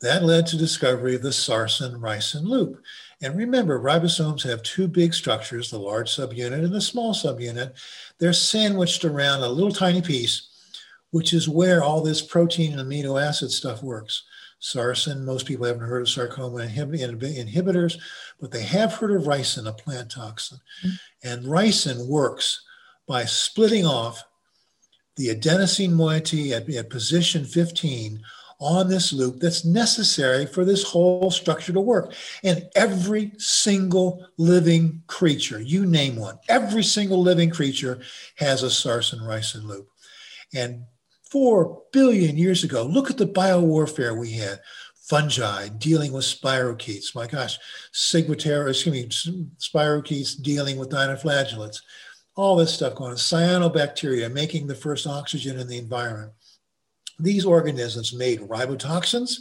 [0.00, 2.82] That led to discovery of the sarcin-ricin loop.
[3.22, 7.72] And remember, ribosomes have two big structures, the large subunit and the small subunit.
[8.18, 10.48] They're sandwiched around a little tiny piece,
[11.10, 14.24] which is where all this protein and amino acid stuff works.
[14.60, 17.98] Sarcin, most people haven't heard of sarcoma inhibitors,
[18.40, 20.58] but they have heard of ricin, a plant toxin.
[20.84, 21.28] Mm-hmm.
[21.28, 22.64] And ricin works
[23.06, 24.22] by splitting off
[25.16, 28.22] the adenosine moiety at, at position 15
[28.58, 32.14] on this loop that's necessary for this whole structure to work.
[32.42, 38.00] And every single living creature, you name one, every single living creature
[38.36, 39.88] has a sarcin-ricin loop.
[40.54, 40.84] And
[41.30, 44.60] four billion years ago, look at the biowarfare we had.
[44.94, 47.14] Fungi dealing with spirochetes.
[47.14, 47.60] My gosh,
[47.94, 51.80] Ciguatera, excuse me, spirochetes dealing with dinoflagellates.
[52.36, 53.16] All this stuff going on.
[53.16, 56.32] Cyanobacteria making the first oxygen in the environment
[57.18, 59.40] these organisms made ribotoxins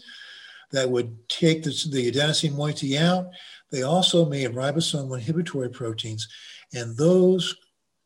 [0.71, 3.29] that would take the, the adenosine moiety out.
[3.71, 6.27] They also made ribosome inhibitory proteins,
[6.73, 7.55] and those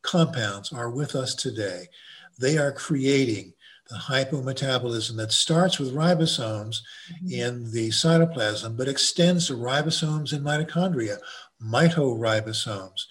[0.02, 1.88] compounds are with us today.
[2.40, 3.54] They are creating
[3.90, 7.32] the hypometabolism that starts with ribosomes mm-hmm.
[7.32, 11.18] in the cytoplasm, but extends to ribosomes in mitochondria,
[11.62, 13.02] mitoribosomes.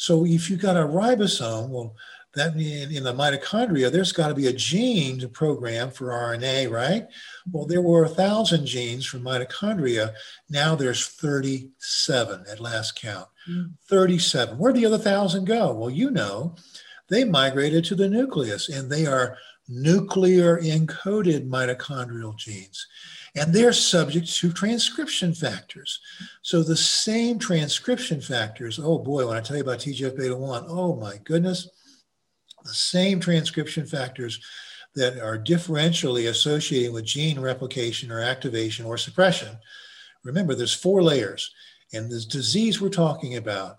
[0.00, 1.94] So if you've got a ribosome, well,
[2.34, 6.70] that means in the mitochondria, there's got to be a gene to program for RNA,
[6.70, 7.06] right?
[7.52, 10.14] Well, there were a thousand genes for mitochondria.
[10.48, 13.28] Now there's 37 at last count.
[13.46, 13.72] Mm.
[13.88, 14.56] 37.
[14.56, 15.74] Where'd the other thousand go?
[15.74, 16.56] Well, you know,
[17.10, 19.36] they migrated to the nucleus and they are
[19.68, 22.86] nuclear encoded mitochondrial genes.
[23.36, 26.00] And they're subject to transcription factors.
[26.42, 30.64] So the same transcription factors, oh boy, when I tell you about TGF beta 1,
[30.68, 31.68] oh my goodness,
[32.64, 34.40] the same transcription factors
[34.94, 39.56] that are differentially associated with gene replication or activation or suppression.
[40.24, 41.52] Remember, there's four layers.
[41.92, 43.76] And this disease we're talking about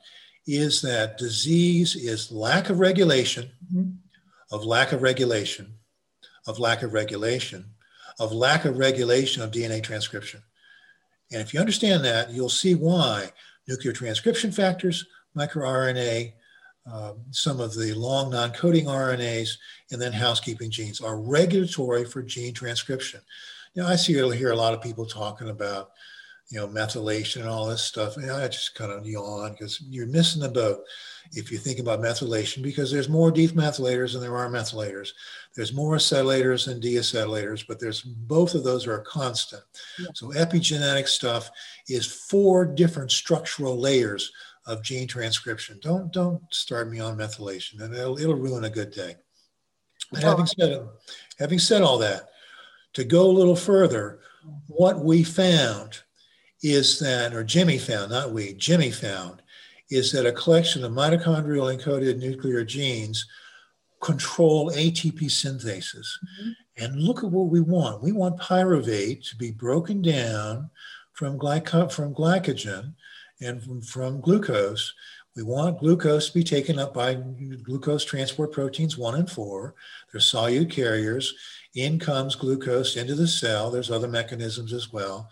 [0.48, 3.52] is that disease is lack of regulation,
[4.52, 5.76] of lack of regulation,
[6.48, 7.66] of lack of regulation,
[8.22, 10.44] of lack of regulation of DNA transcription.
[11.32, 13.32] And if you understand that, you'll see why
[13.68, 16.34] nuclear transcription factors, microRNA,
[16.92, 19.58] um, some of the long non-coding RNAs,
[19.92, 23.22] and then housekeeping genes are regulatory for gene transcription.
[23.76, 25.92] Know, I see you'll hear a lot of people talking about,
[26.52, 28.18] you know, methylation and all this stuff.
[28.18, 30.84] And I just kind of yawn because you're missing the boat
[31.32, 35.12] if you think about methylation because there's more demethylators than there are methylators.
[35.56, 39.64] There's more acetylators than deacetylators, but there's both of those are a constant.
[39.98, 40.08] Yeah.
[40.14, 41.50] So epigenetic stuff
[41.88, 44.30] is four different structural layers
[44.66, 45.80] of gene transcription.
[45.82, 49.16] Don't don't start me on methylation, and it'll, it'll ruin a good day.
[50.12, 50.86] But having said
[51.40, 52.28] having said all that,
[52.94, 54.20] to go a little further,
[54.68, 56.02] what we found
[56.62, 59.42] is that, or Jimmy found, not we, Jimmy found,
[59.90, 63.26] is that a collection of mitochondrial encoded nuclear genes
[64.02, 66.20] control ATP synthesis.
[66.40, 66.52] Mm-hmm.
[66.84, 68.02] And look at what we want.
[68.02, 70.70] We want pyruvate to be broken down
[71.14, 72.94] from, glyco- from glycogen
[73.42, 74.94] and from, from glucose.
[75.36, 77.14] We want glucose to be taken up by
[77.64, 79.76] glucose transport proteins one and four.
[80.12, 81.34] They're solute carriers.
[81.76, 83.72] In comes glucose into the cell.
[83.72, 85.30] There's other mechanisms as well.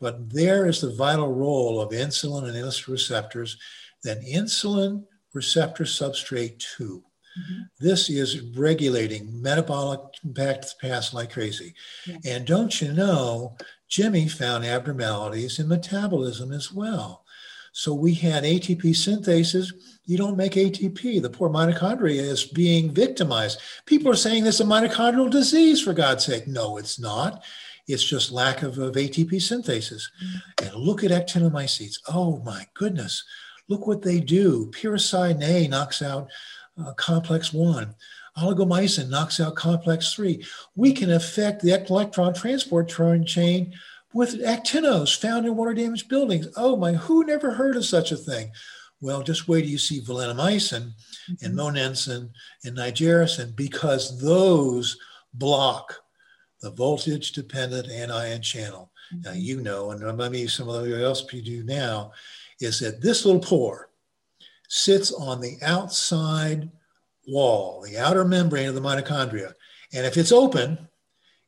[0.00, 3.56] But there is the vital role of insulin and insulin receptors.
[4.04, 7.02] Then insulin receptor substrate 2.
[7.38, 7.62] Mm-hmm.
[7.80, 10.00] This is regulating metabolic
[10.34, 11.74] paths like crazy.
[12.06, 12.16] Yeah.
[12.24, 13.56] And don't you know,
[13.88, 17.24] Jimmy found abnormalities in metabolism as well.
[17.72, 19.72] So we had ATP synthases.
[20.04, 21.22] You don't make ATP.
[21.22, 23.60] The poor mitochondria is being victimized.
[23.86, 26.48] People are saying this is a mitochondrial disease, for God's sake.
[26.48, 27.44] No, it's not.
[27.88, 30.10] It's just lack of, of ATP synthesis.
[30.22, 30.66] Mm-hmm.
[30.66, 31.98] And look at actinomycetes.
[32.08, 33.24] Oh my goodness.
[33.68, 34.70] Look what they do.
[34.72, 36.28] Piericidin A knocks out
[36.78, 37.94] uh, complex 1.
[38.36, 40.44] Oligomycin knocks out complex 3.
[40.76, 43.72] We can affect the electron transport chain
[44.14, 46.48] with actinos found in water damaged buildings.
[46.56, 48.50] Oh my, who never heard of such a thing?
[49.00, 51.44] Well, just wait till you see valinomycin mm-hmm.
[51.44, 52.30] and monensin
[52.64, 54.96] and nigericin because those
[55.34, 55.94] block
[56.60, 58.90] the voltage dependent anion channel.
[59.12, 59.22] Mm-hmm.
[59.22, 62.12] Now, you know, and maybe some of the else you do now,
[62.60, 63.90] is that this little pore
[64.68, 66.70] sits on the outside
[67.26, 69.54] wall, the outer membrane of the mitochondria.
[69.92, 70.88] And if it's open,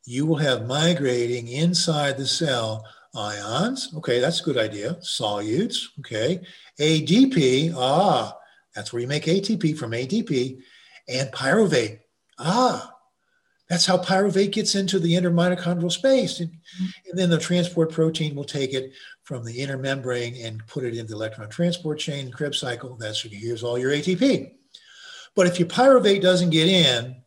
[0.07, 4.95] you will have migrating inside the cell Ions, okay, that's a good idea.
[5.01, 6.41] Solutes, okay.
[6.79, 8.37] ADP, ah,
[8.75, 10.61] that's where you make ATP from ADP.
[11.09, 12.01] And pyruvate,
[12.39, 12.95] ah,
[13.71, 16.41] that's how pyruvate gets into the inner mitochondrial space.
[16.41, 16.85] And, mm-hmm.
[17.09, 20.97] and, then the transport protein will take it from the inner membrane and put it
[20.97, 22.97] into the electron transport chain, Krebs cycle.
[22.97, 24.55] That's here's all your ATP.
[25.37, 27.23] But if your pyruvate doesn't get in,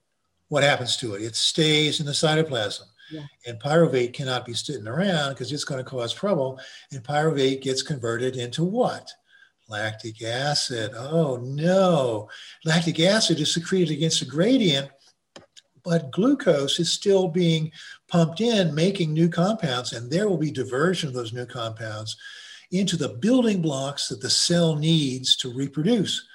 [0.50, 1.22] what happens to it?
[1.22, 2.82] It stays in the cytoplasm.
[3.10, 3.26] Yeah.
[3.48, 6.60] And pyruvate cannot be sitting around because it's going to cause trouble.
[6.92, 9.10] And pyruvate gets converted into what?
[9.70, 10.92] Lactic acid.
[10.94, 12.28] Oh no.
[12.66, 14.90] Lactic acid is secreted against a gradient
[15.84, 17.72] but glucose is still being
[18.08, 22.16] pumped in, making new compounds, and there will be diversion of those new compounds
[22.72, 26.26] into the building blocks that the cell needs to reproduce.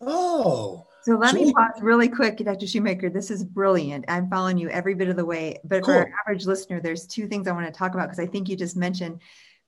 [0.00, 0.86] Oh.
[1.02, 2.66] So let so me pause really quick, Dr.
[2.66, 3.08] Shoemaker.
[3.08, 4.04] This is brilliant.
[4.06, 5.58] I'm following you every bit of the way.
[5.64, 5.94] But cool.
[5.94, 8.48] for our average listener, there's two things I want to talk about because I think
[8.48, 9.20] you just mentioned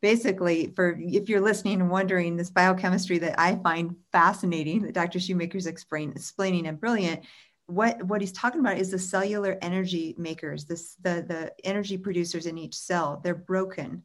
[0.03, 5.21] basically for if you're listening and wondering this biochemistry that I find fascinating that Dr.
[5.21, 7.23] Shoemaker's explain, explaining and brilliant
[7.73, 12.47] what what he's talking about is the cellular energy makers this the the energy producers
[12.47, 14.03] in each cell they're broken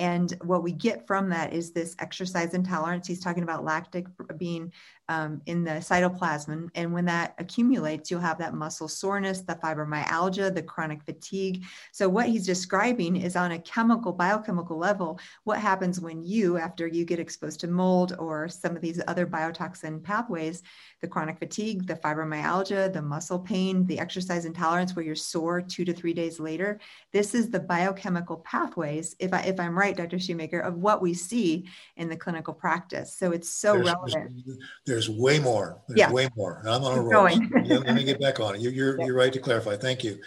[0.00, 3.06] and what we get from that is this exercise intolerance.
[3.06, 4.06] He's talking about lactic
[4.38, 4.72] being
[5.10, 6.70] um, in the cytoplasm.
[6.76, 11.64] And when that accumulates, you'll have that muscle soreness, the fibromyalgia, the chronic fatigue.
[11.90, 16.86] So, what he's describing is on a chemical, biochemical level, what happens when you, after
[16.86, 20.62] you get exposed to mold or some of these other biotoxin pathways,
[21.00, 25.84] the chronic fatigue, the fibromyalgia, the muscle pain, the exercise intolerance, where you're sore two
[25.84, 26.78] to three days later.
[27.12, 30.20] This is the biochemical pathways, if, I, if I'm right, Dr.
[30.20, 33.12] Shoemaker, of what we see in the clinical practice.
[33.12, 34.42] So, it's so there's, relevant.
[34.86, 35.80] There's there's way more.
[35.88, 36.12] There's yeah.
[36.12, 36.62] way more.
[36.66, 37.24] I'm on a roll.
[37.64, 38.60] Let me get back on it.
[38.60, 39.06] You're, you're, yeah.
[39.06, 39.76] you're right to clarify.
[39.76, 40.18] Thank you.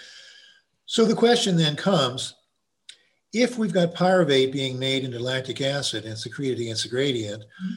[0.86, 2.36] So the question then comes,
[3.34, 7.74] if we've got pyruvate being made into lactic acid and secreted against the gradient, mm-hmm.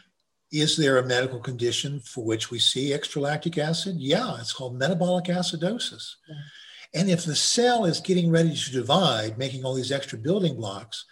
[0.53, 3.97] is there a medical condition for which we see extra lactic acid?
[3.99, 6.17] Yeah, it's called metabolic acidosis.
[6.29, 7.01] Yeah.
[7.01, 11.05] And if the cell is getting ready to divide, making all these extra building blocks,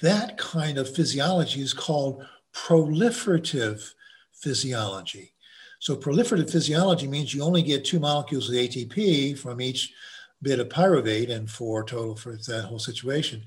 [0.00, 3.92] that kind of physiology is called proliferative
[4.42, 5.32] physiology.
[5.78, 9.92] So proliferative physiology means you only get two molecules of ATP from each
[10.40, 13.44] bit of pyruvate and four total for that whole situation.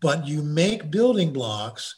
[0.00, 1.96] But you make building blocks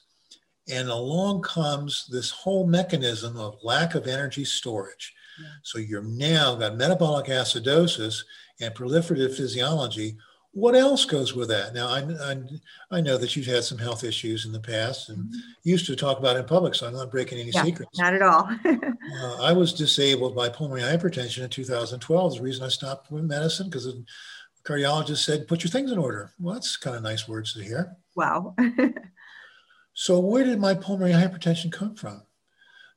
[0.69, 5.15] and along comes this whole mechanism of lack of energy storage.
[5.41, 5.49] Yeah.
[5.63, 8.23] So you're now got metabolic acidosis
[8.61, 10.19] and proliferative physiology
[10.59, 11.73] what else goes with that?
[11.73, 12.37] Now, I, I,
[12.99, 15.39] I, know that you've had some health issues in the past and mm-hmm.
[15.63, 17.97] used to talk about in public, so I'm not breaking any yeah, secrets.
[17.99, 18.49] Not at all.
[18.65, 22.35] uh, I was disabled by pulmonary hypertension in 2012.
[22.35, 24.05] The reason I stopped with medicine because the
[24.65, 27.97] cardiologist said, "Put your things in order." Well, that's kind of nice words to hear.
[28.17, 28.57] Wow.
[29.95, 32.23] so, where did my pulmonary hypertension come from?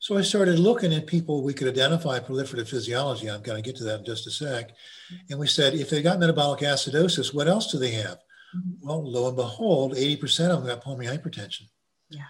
[0.01, 3.29] So I started looking at people we could identify proliferative physiology.
[3.29, 4.71] I'm going to get to that in just a sec.
[5.29, 8.17] And we said, if they got metabolic acidosis, what else do they have?
[8.57, 8.87] Mm-hmm.
[8.87, 11.67] Well, lo and behold, 80% of them got pulmonary hypertension.
[12.09, 12.23] Yeah.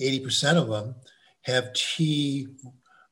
[0.00, 0.94] 80% of them
[1.42, 2.48] have T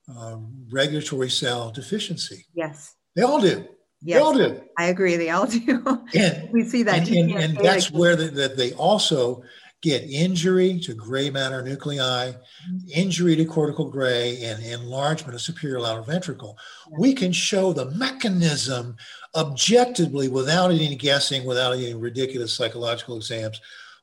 [0.09, 2.46] um, regulatory cell deficiency.
[2.55, 2.94] Yes.
[3.16, 3.68] They all do.
[4.00, 4.18] Yes.
[4.18, 4.62] They all do.
[4.79, 5.16] I agree.
[5.16, 6.02] They all do.
[6.14, 7.07] And, we see that.
[7.07, 9.42] And, and, and that's where the, that they also
[9.87, 12.79] get injury to gray matter nuclei, mm-hmm.
[12.92, 16.59] injury to cortical gray, and enlargement of superior lateral ventricle.
[16.99, 18.96] We can show the mechanism
[19.37, 23.61] objectively without any guessing, without any ridiculous psychological exams.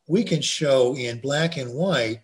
[0.08, 2.22] We can show in black and white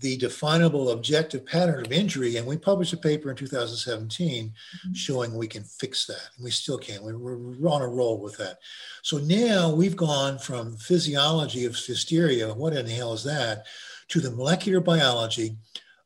[0.00, 2.36] the definable objective pattern of injury.
[2.36, 4.92] And we published a paper in 2017 mm-hmm.
[4.92, 6.30] showing we can fix that.
[6.36, 7.02] And we still can.
[7.02, 8.58] We're, we're, on a roll with that.
[9.02, 13.66] So now we've gone from physiology of hysteria, what in the hell is that,
[14.08, 15.56] to the molecular biology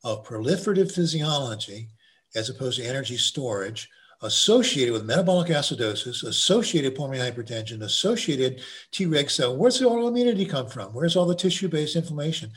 [0.02, 1.88] of proliferative physiology
[2.34, 3.88] as opposed to energy storage
[4.24, 9.56] associated with metabolic acidosis, associated pulmonary hypertension, associated Treg cell.
[9.56, 10.92] Where's the autoimmunity come from?
[10.94, 12.50] Where's all the tissue-based inflammation?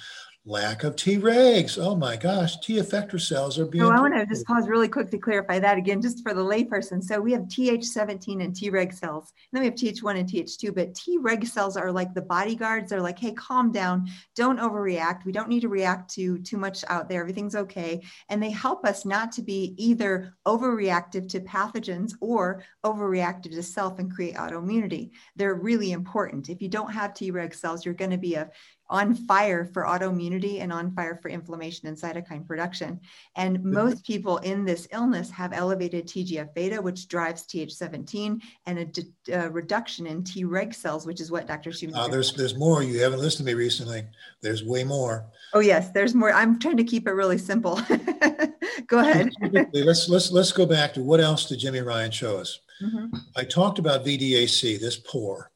[0.47, 1.77] Lack of Tregs.
[1.77, 3.83] Oh my gosh, T effector cells are being.
[3.83, 6.41] Oh, I want to just pause really quick to clarify that again, just for the
[6.41, 7.03] layperson.
[7.03, 10.93] So we have Th17 and Treg cells, and then we have Th1 and Th2, but
[10.93, 12.89] Treg cells are like the bodyguards.
[12.89, 15.25] They're like, hey, calm down, don't overreact.
[15.25, 17.19] We don't need to react to too much out there.
[17.19, 18.01] Everything's okay.
[18.29, 23.99] And they help us not to be either overreactive to pathogens or overreactive to self
[23.99, 25.11] and create autoimmunity.
[25.35, 26.47] They're really important.
[26.47, 28.49] If you don't have Treg cells, you're going to be a
[28.89, 32.99] on fire for autoimmunity and on fire for inflammation and cytokine production.
[33.35, 38.85] And most people in this illness have elevated TGF beta, which drives Th17, and a,
[38.85, 39.11] d-
[39.49, 41.71] reduction in Treg cells, which is what Dr.
[41.71, 41.99] Shoemaker.
[41.99, 42.83] Uh, there's there's more.
[42.83, 44.03] You haven't listened to me recently.
[44.41, 45.25] There's way more.
[45.53, 46.31] Oh yes, there's more.
[46.31, 47.75] I'm trying to keep it really simple.
[48.87, 49.31] go ahead.
[49.73, 52.59] let's let's let's go back to what else did Jimmy Ryan show us?
[52.81, 53.17] Mm-hmm.
[53.35, 55.51] I talked about VDAC, this pore.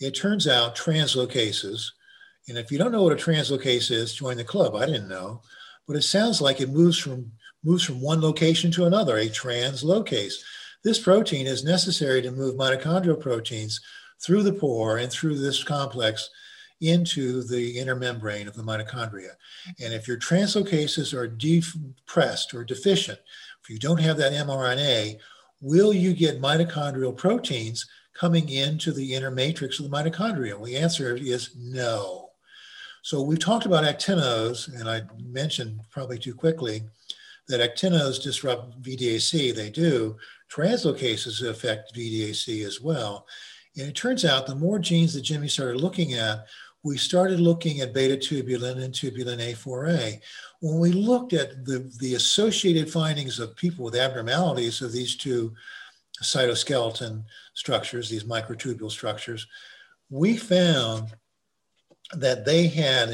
[0.00, 1.90] It turns out translocases
[2.52, 4.74] and if you don't know what a translocase is, join the club.
[4.74, 5.40] I didn't know,
[5.86, 7.32] but it sounds like it moves from
[7.64, 10.34] moves from one location to another, a translocase.
[10.84, 13.80] This protein is necessary to move mitochondrial proteins
[14.22, 16.28] through the pore and through this complex
[16.82, 19.30] into the inner membrane of the mitochondria.
[19.82, 23.18] And if your translocases are depressed or deficient,
[23.62, 25.16] if you don't have that mRNA,
[25.62, 30.52] will you get mitochondrial proteins coming into the inner matrix of the mitochondria?
[30.52, 32.21] Well, the answer is no.
[33.02, 36.82] So we talked about actinos, and I mentioned probably too quickly
[37.48, 39.54] that actinos disrupt VDAC.
[39.54, 40.16] They do.
[40.50, 43.26] Translocases affect VDAC as well.
[43.76, 46.46] And it turns out the more genes that Jimmy started looking at,
[46.84, 50.20] we started looking at beta tubulin and tubulin A4A.
[50.60, 55.52] When we looked at the, the associated findings of people with abnormalities of these two
[56.22, 57.24] cytoskeleton
[57.54, 59.46] structures, these microtubule structures,
[60.10, 61.12] we found
[62.12, 63.08] that they had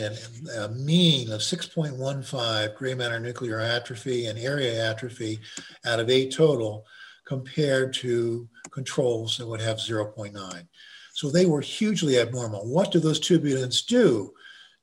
[0.56, 5.38] a mean of 6.15 gray matter nuclear atrophy and area atrophy
[5.84, 6.84] out of eight total
[7.24, 10.66] compared to controls that would have 0.9.
[11.12, 12.66] So they were hugely abnormal.
[12.66, 14.32] What do those tubulins do?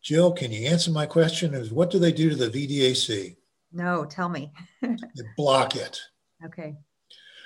[0.01, 1.53] Jill, can you answer my question?
[1.53, 3.36] Is what do they do to the VDAC?
[3.74, 4.51] No, tell me.
[4.82, 4.97] they
[5.36, 5.99] block it.
[6.45, 6.76] Okay.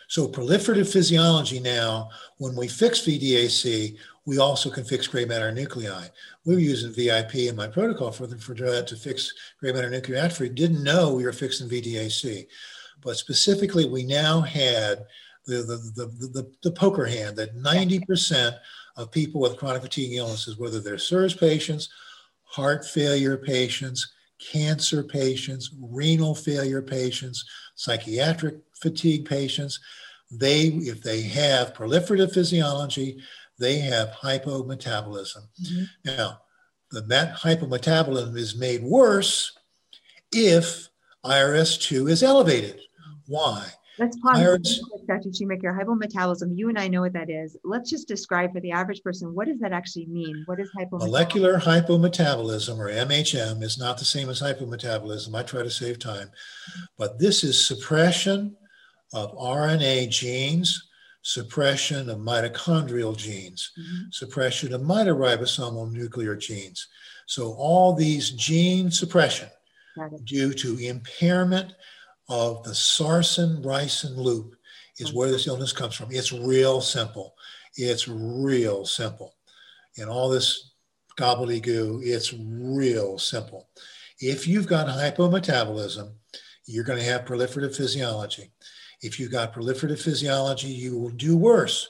[0.09, 3.95] So proliferative physiology now, when we fix VDAC,
[4.25, 6.07] we also can fix gray matter nuclei.
[6.45, 9.87] We were using VIP in my protocol for, the, for that to fix gray matter
[9.87, 10.49] nuclei atrophy.
[10.49, 12.47] Didn't know we were fixing VDAC.
[13.01, 15.05] But specifically, we now had
[15.45, 18.57] the, the, the, the, the poker hand that 90%
[18.97, 21.87] of people with chronic fatigue illnesses, whether they're CIRS patients,
[22.45, 29.79] heart failure patients, cancer patients, renal failure patients, psychiatric fatigue patients,
[30.31, 33.19] they, if they have proliferative physiology,
[33.57, 35.47] they have hypometabolism.
[35.61, 35.83] Mm-hmm.
[36.05, 36.41] Now,
[36.91, 39.57] the met hypometabolism is made worse
[40.31, 40.89] if
[41.25, 42.79] IRS2 is elevated.
[43.27, 43.67] Why?
[43.99, 45.29] Let's pause, IRS- Dr.
[45.33, 45.77] Shoemaker.
[45.77, 47.57] Hypometabolism, you and I know what that is.
[47.63, 50.43] Let's just describe for the average person what does that actually mean?
[50.45, 50.99] What is hypometabolism?
[50.99, 55.35] Molecular hypometabolism, or MHM, is not the same as hypometabolism.
[55.35, 56.31] I try to save time.
[56.97, 58.55] But this is suppression
[59.13, 60.89] of RNA genes
[61.21, 64.09] suppression of mitochondrial genes, mm-hmm.
[64.11, 66.87] suppression of mitoribosomal nuclear genes.
[67.25, 69.49] So all these gene suppression
[70.23, 71.73] due to impairment
[72.29, 74.55] of the sarcin-ricin loop
[74.97, 76.09] is where this illness comes from.
[76.11, 77.35] It's real simple.
[77.75, 79.35] It's real simple.
[79.97, 80.71] And all this
[81.17, 83.67] gobbledygook, it's real simple.
[84.19, 86.11] If you've got hypometabolism,
[86.65, 88.51] you're going to have proliferative physiology.
[89.01, 91.89] If you've got proliferative physiology, you will do worse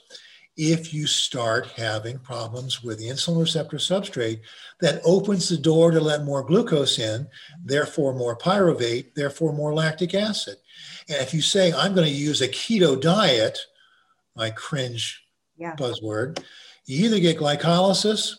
[0.61, 4.41] if you start having problems with insulin receptor substrate
[4.81, 7.25] that opens the door to let more glucose in,
[7.63, 10.57] therefore more pyruvate, therefore more lactic acid.
[11.07, 13.57] And if you say, I'm going to use a keto diet,
[14.35, 15.23] my cringe
[15.57, 15.77] yeah.
[15.77, 16.43] buzzword,
[16.85, 18.35] you either get glycolysis,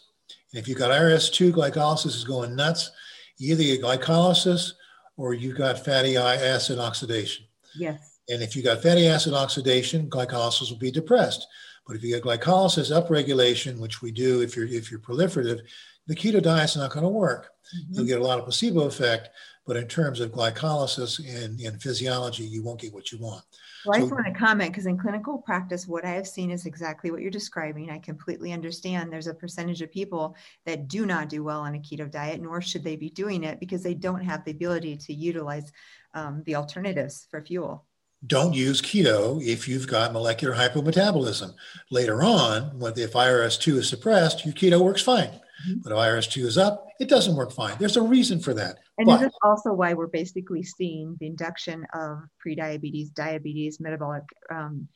[0.53, 2.91] and if you've got IRS2, glycolysis is going nuts.
[3.39, 4.73] You either get glycolysis
[5.17, 7.47] or you've got fatty acid oxidation.
[7.75, 8.19] Yes.
[8.29, 11.47] And if you've got fatty acid oxidation, glycolysis will be depressed.
[11.91, 15.63] But if you get glycolysis upregulation, which we do if you're if you're proliferative,
[16.07, 17.51] the keto diet's not going to work.
[17.75, 17.95] Mm-hmm.
[17.95, 19.31] You'll get a lot of placebo effect,
[19.67, 23.43] but in terms of glycolysis and, and physiology, you won't get what you want.
[23.85, 26.53] Well, so, I just want to comment because in clinical practice, what I have seen
[26.53, 27.91] is exactly what you're describing.
[27.91, 30.37] I completely understand there's a percentage of people
[30.67, 33.59] that do not do well on a keto diet, nor should they be doing it
[33.59, 35.73] because they don't have the ability to utilize
[36.15, 37.85] um, the alternatives for fuel
[38.27, 41.55] don't use keto if you've got molecular hypometabolism.
[41.91, 45.29] Later on, when if IRS2 is suppressed, your keto works fine.
[45.29, 45.81] Mm-hmm.
[45.83, 47.77] But if IRS2 is up, it doesn't work fine.
[47.79, 48.77] There's a reason for that.
[48.99, 54.25] And but, this is also why we're basically seeing the induction of prediabetes, diabetes, metabolic
[54.51, 54.89] um,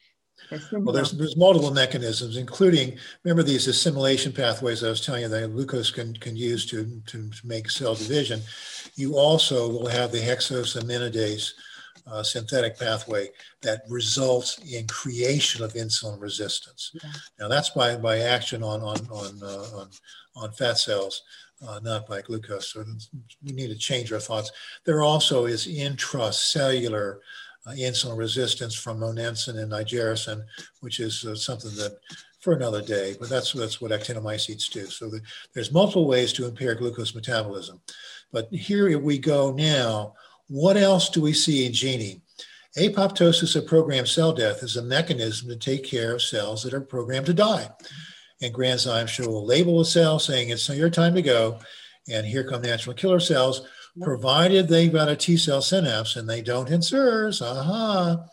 [0.73, 5.53] well, there's, there's multiple mechanisms, including, remember these assimilation pathways I was telling you that
[5.53, 8.41] glucose can, can use to, to make cell division.
[8.95, 11.53] You also will have the hexosaminidase
[12.07, 13.29] uh, synthetic pathway
[13.63, 16.93] that results in creation of insulin resistance.
[16.95, 17.11] Yeah.
[17.39, 19.89] Now that's by, by action on, on, on, uh, on,
[20.37, 21.23] on fat cells.
[21.67, 22.73] Uh, not by glucose.
[22.73, 22.85] So
[23.43, 24.51] we need to change our thoughts.
[24.85, 27.21] There also is intracellular
[27.65, 30.45] uh, insulin resistance from monensin and nigericin,
[30.81, 31.97] which is uh, something that
[32.41, 34.85] for another day, but that's, that's what actinomycetes do.
[34.87, 35.23] So the,
[35.55, 37.81] there's multiple ways to impair glucose metabolism.
[38.33, 40.15] But here we go now.
[40.55, 42.23] What else do we see in GENIE?
[42.79, 46.81] Apoptosis of programmed cell death is a mechanism to take care of cells that are
[46.81, 47.69] programmed to die.
[48.41, 51.59] And Granzyme show will label a cell saying it's your time to go.
[52.09, 53.67] And here come natural killer cells,
[54.01, 57.43] provided they've got a T cell synapse and they don't insert.
[57.43, 58.25] Aha.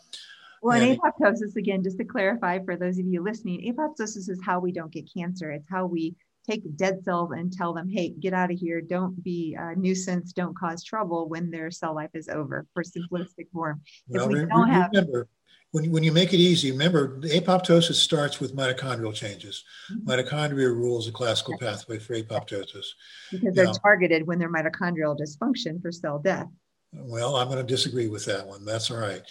[0.62, 4.60] Well, and apoptosis, again, just to clarify for those of you listening, apoptosis is how
[4.60, 5.50] we don't get cancer.
[5.50, 6.14] It's how we
[6.48, 8.80] take dead cells and tell them, hey, get out of here.
[8.80, 10.32] Don't be a nuisance.
[10.32, 13.80] Don't cause trouble when their cell life is over for simplistic form.
[14.08, 14.90] Well, if we don't have.
[14.92, 15.28] Remember,
[15.70, 19.64] when, when you make it easy, remember apoptosis starts with mitochondrial changes.
[19.90, 20.10] Mm-hmm.
[20.10, 22.86] Mitochondria rules a classical pathway for apoptosis.
[23.30, 26.48] Because they're targeted when they're mitochondrial dysfunction for cell death.
[26.92, 28.66] Well, I'm going to disagree with that one.
[28.66, 29.22] That's all right.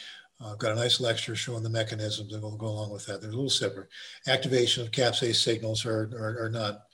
[0.43, 3.21] I've got a nice lecture showing the mechanisms that will go along with that.
[3.21, 3.89] They're a little separate.
[4.27, 6.85] Activation of caspase signals are, are, are not,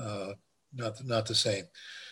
[0.00, 0.32] uh,
[0.74, 1.64] not, not the same.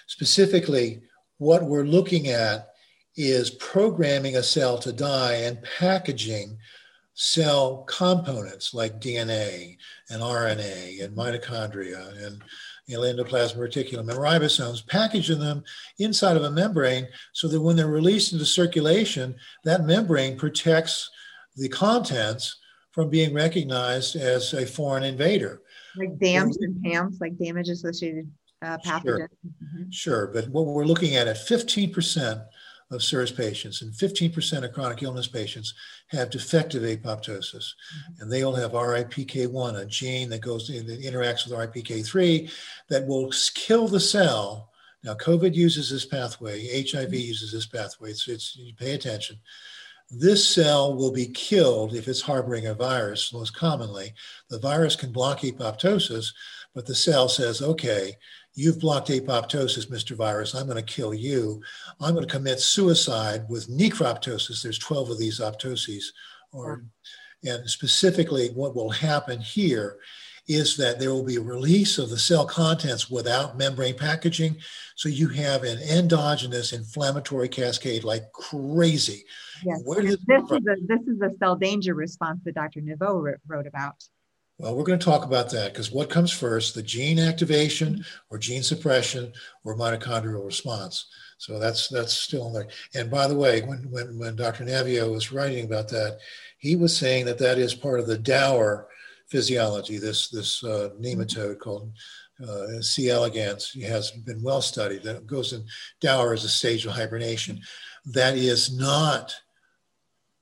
[0.06, 1.02] Specifically,
[1.38, 2.68] what we're looking at
[3.16, 6.56] is programming a cell to die and packaging
[7.14, 9.76] cell components like DNA
[10.10, 12.42] and RNA and mitochondria and
[12.86, 15.62] you know, endoplasmic reticulum and ribosomes, packaging them
[15.98, 21.10] inside of a membrane so that when they're released into circulation, that membrane protects
[21.56, 22.56] the contents
[22.92, 25.62] from being recognized as a foreign invader.
[25.96, 28.30] Like DAMPs and PAMPs, like damage associated
[28.62, 29.04] uh, pathogens.
[29.04, 29.28] Sure.
[29.46, 29.90] Mm-hmm.
[29.90, 32.44] sure, but what we're looking at at 15%
[32.90, 35.74] of CIRS patients and 15% of chronic illness patients
[36.08, 37.54] have defective apoptosis.
[37.54, 38.22] Mm-hmm.
[38.22, 42.50] And they all have RIPK1, a gene that goes in, that interacts with RIPK3
[42.88, 44.70] that will kill the cell.
[45.02, 47.14] Now, COVID uses this pathway, HIV mm-hmm.
[47.14, 48.10] uses this pathway.
[48.10, 49.36] It's, it's you pay attention.
[50.10, 54.14] This cell will be killed if it's harboring a virus, most commonly.
[54.50, 56.32] The virus can block apoptosis,
[56.74, 58.16] but the cell says, okay,
[58.56, 60.16] You've blocked apoptosis, Mr.
[60.16, 60.54] Virus.
[60.54, 61.60] I'm going to kill you.
[62.00, 64.62] I'm going to commit suicide with necroptosis.
[64.62, 66.04] There's 12 of these optoses.
[66.52, 66.84] Or,
[67.42, 69.98] and specifically, what will happen here
[70.46, 74.56] is that there will be a release of the cell contents without membrane packaging.
[74.94, 79.24] So you have an endogenous inflammatory cascade like crazy.
[79.64, 79.82] Yes.
[79.86, 82.80] This, is a, this is a cell danger response that Dr.
[82.80, 84.04] Naviaux wrote about.
[84.58, 88.02] Well, we're going to talk about that because what comes first, the gene activation mm-hmm.
[88.30, 89.32] or gene suppression
[89.64, 91.06] or mitochondrial response?
[91.38, 92.68] So that's that's still there.
[92.94, 94.64] And by the way, when, when, when Dr.
[94.64, 96.18] Naviaux was writing about that,
[96.58, 98.86] he was saying that that is part of the Dauer
[99.34, 101.90] physiology, this, this uh, nematode called
[102.48, 103.10] uh, C.
[103.10, 105.02] elegans has been well studied.
[105.02, 105.64] That goes in
[106.00, 107.60] Dauer as a stage of hibernation.
[108.06, 109.34] That is not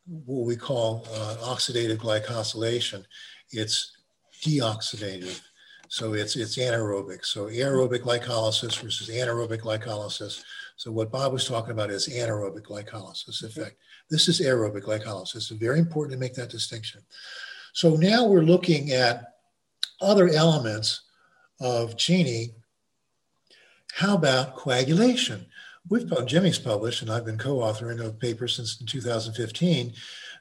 [0.05, 3.07] what we call uh, oxidative glycosylation.
[3.51, 3.97] It's
[4.45, 5.41] deoxidative.
[5.89, 7.25] So it's, it's anaerobic.
[7.25, 10.45] So aerobic glycolysis versus anaerobic glycolysis.
[10.77, 13.77] So what Bob was talking about is anaerobic glycolysis effect.
[14.11, 15.37] This is aerobic glycolysis.
[15.37, 17.01] It's very important to make that distinction.
[17.73, 19.35] So now we're looking at
[20.01, 21.03] other elements
[21.61, 22.55] of GENIE.
[23.95, 25.47] How about coagulation?
[25.89, 29.93] We've Jimmy's published, and I've been co-authoring a paper since 2015,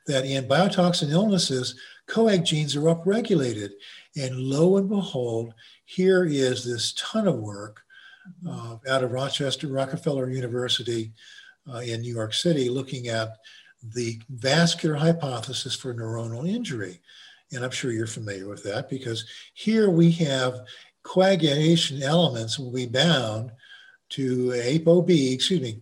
[0.08, 1.76] that in biotoxin illnesses,
[2.08, 3.72] coag genes are upregulated.
[4.16, 5.54] And lo and behold,
[5.86, 7.82] here is this ton of work
[8.48, 11.12] uh, out of Rochester Rockefeller University
[11.72, 13.38] uh, in New York City looking at
[13.84, 17.00] the vascular hypothesis for neuronal injury.
[17.54, 20.62] And I'm sure you're familiar with that because here we have
[21.04, 23.52] coagulation elements will be bound
[24.10, 25.82] to ApoB, excuse me,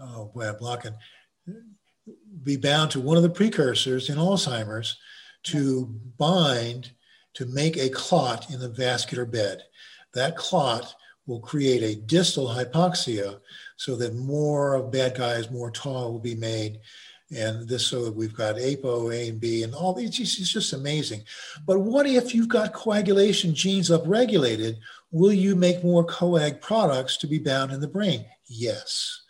[0.00, 0.94] oh boy, I'm blocking,
[2.42, 4.96] be bound to one of the precursors in Alzheimer's
[5.44, 5.86] to
[6.18, 6.92] bind
[7.34, 9.62] to make a clot in the vascular bed.
[10.14, 10.94] That clot
[11.26, 13.40] will create a distal hypoxia
[13.82, 16.78] so that more of bad guys, more tau will be made.
[17.34, 20.72] And this, so that we've got APO, A and B, and all these, it's just
[20.72, 21.22] amazing.
[21.66, 24.76] But what if you've got coagulation genes upregulated?
[25.10, 28.24] Will you make more coag products to be bound in the brain?
[28.46, 29.22] Yes.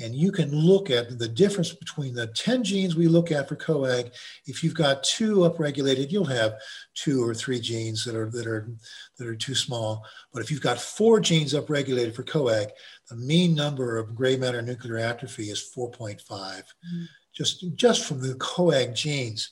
[0.00, 3.56] And you can look at the difference between the 10 genes we look at for
[3.56, 4.12] coag.
[4.46, 6.54] If you've got two upregulated, you'll have
[6.94, 8.70] two or three genes that are that are
[9.18, 10.04] that are too small.
[10.32, 12.70] But if you've got four genes upregulated for coag,
[13.10, 16.20] the mean number of gray matter nuclear atrophy is 4.5.
[16.22, 17.04] Mm-hmm.
[17.34, 19.50] just, just from the coag genes.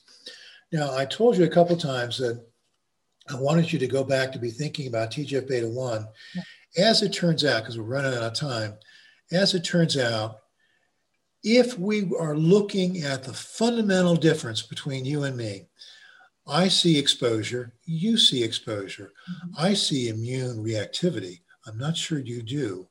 [0.71, 2.41] Now, I told you a couple times that
[3.29, 6.07] I wanted you to go back to be thinking about TGF beta 1.
[6.35, 6.41] Yeah.
[6.77, 8.73] As it turns out, because we're running out of time,
[9.31, 10.39] as it turns out,
[11.43, 15.67] if we are looking at the fundamental difference between you and me,
[16.47, 19.49] I see exposure, you see exposure, mm-hmm.
[19.57, 21.41] I see immune reactivity.
[21.67, 22.87] I'm not sure you do.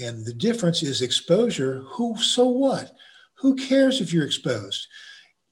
[0.00, 1.82] And the difference is exposure.
[1.92, 2.94] Who, so what?
[3.34, 4.86] Who cares if you're exposed?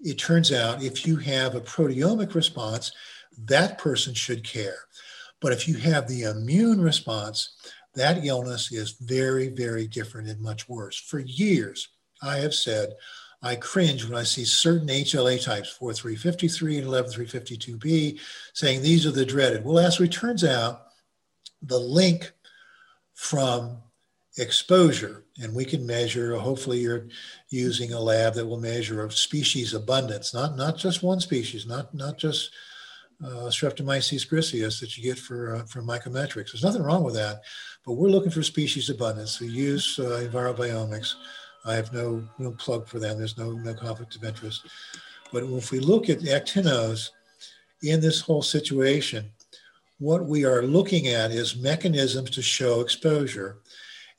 [0.00, 2.92] It turns out if you have a proteomic response,
[3.46, 4.78] that person should care.
[5.40, 7.56] But if you have the immune response,
[7.94, 10.96] that illness is very, very different and much worse.
[10.98, 11.88] For years,
[12.22, 12.94] I have said,
[13.42, 18.20] I cringe when I see certain HLA types, 4353 and 11352B,
[18.52, 19.64] saying these are the dreaded.
[19.64, 20.86] Well, as it turns out,
[21.62, 22.32] the link
[23.14, 23.78] from
[24.38, 27.08] exposure, and we can measure, hopefully you're
[27.48, 31.92] using a lab that will measure a species abundance, not, not just one species, not,
[31.94, 32.50] not just
[33.24, 36.52] uh, Streptomyces griseus that you get for, uh, for mycometrics.
[36.52, 37.42] There's nothing wrong with that,
[37.84, 39.40] but we're looking for species abundance.
[39.40, 41.14] We use uh, EnviroBiomics.
[41.64, 43.18] I have no, no plug for them.
[43.18, 44.66] There's no, no conflict of interest.
[45.32, 47.10] But if we look at actinos
[47.82, 49.30] in this whole situation,
[49.98, 53.58] what we are looking at is mechanisms to show exposure.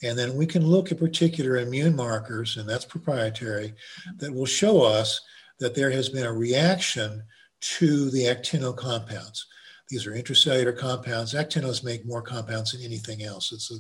[0.02, 4.18] And then we can look at particular immune markers, and that's proprietary, mm-hmm.
[4.18, 5.22] that will show us
[5.60, 7.24] that there has been a reaction
[7.62, 9.46] to the actino compounds.
[9.90, 11.34] These are intracellular compounds.
[11.34, 13.52] Actinos make more compounds than anything else.
[13.52, 13.76] It's, a,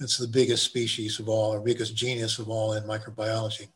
[0.00, 3.68] it's the biggest species of all, or biggest genus of all in microbiology.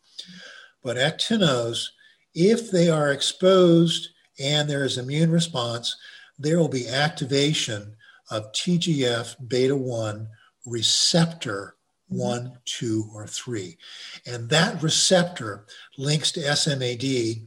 [0.82, 1.86] But actinos,
[2.34, 5.96] if they are exposed and there is immune response,
[6.38, 7.96] there will be activation
[8.30, 10.28] of TGF beta 1
[10.66, 11.75] receptor
[12.08, 13.76] 1, 2, or 3.
[14.26, 15.66] And that receptor
[15.98, 17.42] links to SMAD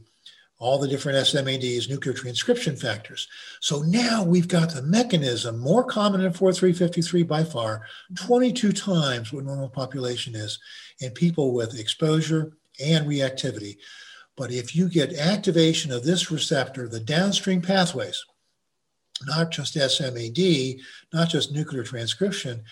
[0.60, 3.26] all the different SMADs, nuclear transcription factors.
[3.60, 7.82] So now we've got the mechanism more common in 4353 by far,
[8.16, 10.58] 22 times what normal population is
[11.00, 13.78] in people with exposure and reactivity.
[14.36, 18.22] But if you get activation of this receptor, the downstream pathways,
[19.26, 20.78] not just SMAD,
[21.12, 22.62] not just nuclear transcription,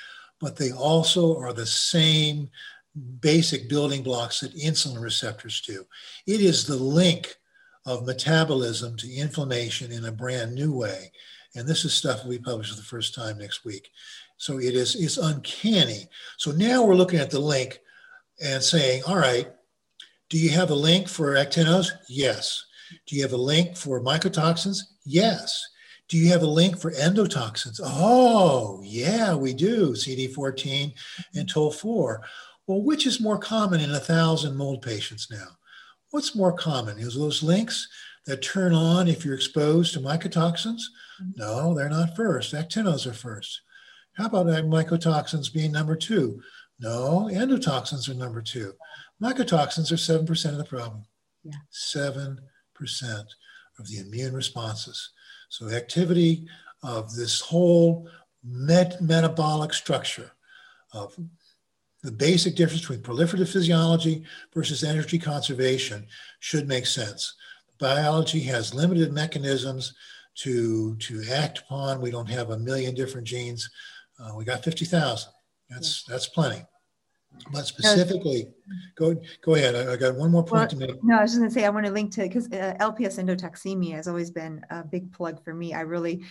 [0.41, 2.49] but they also are the same
[3.21, 5.85] basic building blocks that insulin receptors do.
[6.27, 7.37] It is the link
[7.87, 11.13] of metabolism to inflammation in a brand new way.
[11.55, 13.91] And this is stuff we publish for the first time next week.
[14.37, 16.09] So it is it's uncanny.
[16.37, 17.81] So now we're looking at the link
[18.43, 19.49] and saying, all right,
[20.29, 21.89] do you have a link for actinos?
[22.09, 22.65] Yes.
[23.07, 24.79] Do you have a link for mycotoxins?
[25.05, 25.67] Yes.
[26.09, 27.81] Do you have a link for endotoxins?
[27.83, 29.93] Oh, yeah, we do.
[29.93, 30.95] CD14
[31.35, 32.21] and TOL4.
[32.67, 35.47] Well, which is more common in a thousand mold patients now?
[36.11, 36.99] What's more common?
[36.99, 37.89] Is those links
[38.27, 40.81] that turn on if you're exposed to mycotoxins?
[41.21, 41.31] Mm-hmm.
[41.37, 42.55] No, they're not first.
[42.55, 43.61] Actinos are first.
[44.15, 46.41] How about mycotoxins being number two?
[46.81, 48.73] No, endotoxins are number two.
[49.23, 51.05] Mycotoxins are 7% of the problem.
[51.45, 51.53] Yeah.
[51.73, 52.39] 7%
[53.79, 55.11] of the immune responses.
[55.49, 56.47] So activity
[56.83, 58.09] of this whole
[58.45, 60.33] met- metabolic structure
[60.93, 61.17] of
[62.03, 64.25] the basic difference between proliferative physiology
[64.55, 66.07] versus energy conservation
[66.41, 67.35] should make sense.
[67.79, 69.95] Biology has limited mechanisms
[70.37, 72.01] to, to act upon.
[72.01, 73.69] We don't have a million different genes.
[74.19, 75.31] Uh, we got 50,000.
[75.69, 76.13] That's, yeah.
[76.13, 76.65] that's plenty.
[77.53, 78.49] But specifically,
[78.97, 79.75] go go ahead.
[79.75, 81.05] I, I got one more point well, to make.
[81.05, 83.23] No, I was just going to say I want to link to because uh, LPS
[83.23, 85.73] endotoxemia has always been a big plug for me.
[85.73, 86.25] I really,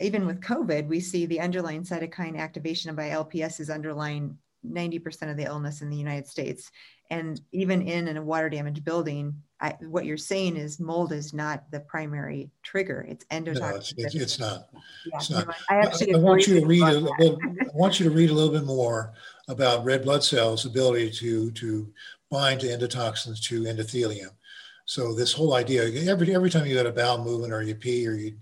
[0.00, 5.36] even with COVID, we see the underlying cytokine activation by LPS is underlying 90% of
[5.36, 6.70] the illness in the United States.
[7.10, 11.70] And even in a water damaged building, I, what you're saying is mold is not
[11.70, 13.06] the primary trigger.
[13.08, 13.60] It's endotoxin.
[13.60, 14.68] No, it's, it's, it's, not.
[15.06, 15.56] Yeah, it's not.
[15.70, 18.30] I, actually I, I want you to read a little, I want you to read
[18.30, 19.14] a little bit more
[19.48, 21.92] about red blood cells' ability to to
[22.30, 24.30] bind to endotoxins to endothelium.
[24.84, 28.06] So this whole idea, every every time you had a bowel movement or you pee
[28.06, 28.36] or you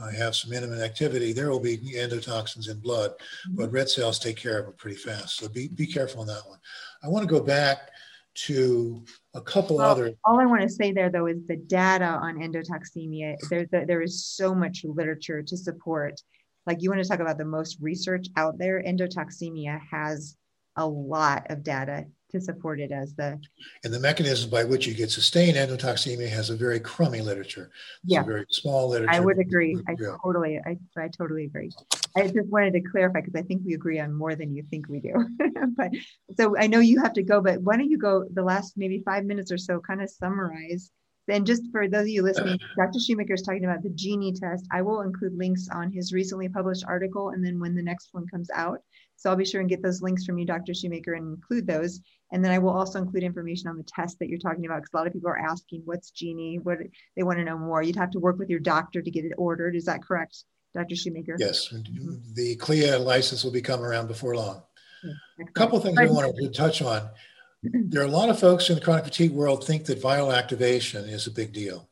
[0.00, 3.56] uh, have some intimate activity, there will be endotoxins in blood, mm-hmm.
[3.56, 5.36] but red cells take care of it pretty fast.
[5.36, 6.58] So be, be careful on that one.
[7.02, 7.90] I want to go back
[8.34, 9.04] to
[9.34, 10.14] a couple well, other.
[10.24, 13.36] All I want to say there, though, is the data on endotoxemia.
[13.50, 16.20] There, there is so much literature to support.
[16.66, 18.82] Like you want to talk about the most research out there.
[18.82, 20.36] Endotoxemia has
[20.76, 23.38] a lot of data to support it as the
[23.84, 27.70] and the mechanism by which you get sustained endotoxemia has a very crummy literature.
[28.04, 28.22] It's yeah.
[28.22, 29.12] very small literature.
[29.12, 29.78] I would agree.
[29.88, 30.16] I Yeah.
[30.24, 31.70] totally I, I totally agree.
[32.16, 34.88] I just wanted to clarify because i think we agree on more than you think
[34.88, 35.14] we do.
[35.76, 35.90] But
[36.36, 39.02] so i know you have to go but why don't you go the last maybe
[39.04, 40.90] five minutes or so kind of summarize?
[41.28, 44.66] Then just for those of you listening dr shoemaker is talking about the GENIE test.
[44.72, 48.26] I will include links on his recently published article and then when the next one
[48.26, 48.80] comes out
[49.22, 50.74] so I'll be sure and get those links from you, Dr.
[50.74, 52.00] Shoemaker, and include those.
[52.32, 54.90] And then I will also include information on the test that you're talking about because
[54.92, 56.78] a lot of people are asking what's GENIE, what
[57.14, 57.84] they want to know more.
[57.84, 59.76] You'd have to work with your doctor to get it ordered.
[59.76, 60.42] Is that correct,
[60.74, 60.96] Dr.
[60.96, 61.36] Shoemaker?
[61.38, 62.16] yes mm-hmm.
[62.34, 64.60] the clia license will be coming around before long
[65.04, 65.48] Excellent.
[65.48, 67.08] a couple of things I wanted to touch on.
[67.62, 71.04] There are a lot of folks in the chronic fatigue world think that viral activation
[71.04, 71.88] is a big deal.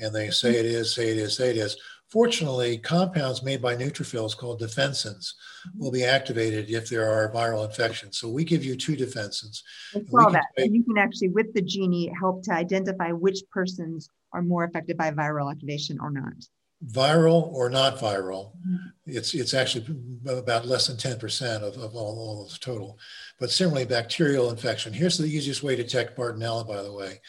[0.00, 1.76] And they say it is, say it is, say it is.
[2.08, 5.34] Fortunately, compounds made by neutrophils called defensins
[5.76, 8.16] will be activated if there are viral infections.
[8.16, 9.62] So we give you two defensins.
[9.94, 10.44] I saw that.
[10.56, 14.64] take- And you can actually, with the GENIE, help to identify which persons are more
[14.64, 16.32] affected by viral activation or not.
[16.86, 18.92] Viral or not viral, Mhm.
[19.04, 19.84] it's it's actually
[20.28, 22.96] about less than 10% of, of all, all of the total.
[23.40, 24.92] But similarly, bacterial infection.
[24.92, 27.20] Here's the easiest way to detect Bartonella, by the way.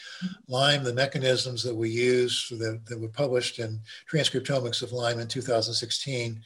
[0.46, 5.26] Lyme, the mechanisms that we use that, that were published in Transcriptomics of Lyme in
[5.26, 6.40] 2016,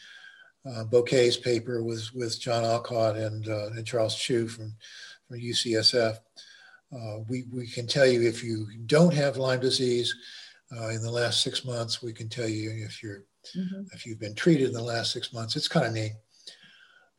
[0.65, 4.75] uh, Bouquet's paper was with John Aucott and, uh, and Charles Chiu from,
[5.29, 6.19] from UCSF.
[6.91, 10.15] Uh, we, we can tell you if you don't have Lyme disease
[10.81, 13.25] uh, in the last six months, we can tell you if you're
[13.57, 13.87] Mhm.
[13.93, 15.55] if you've been treated in the last six months.
[15.55, 16.13] It's kind of neat.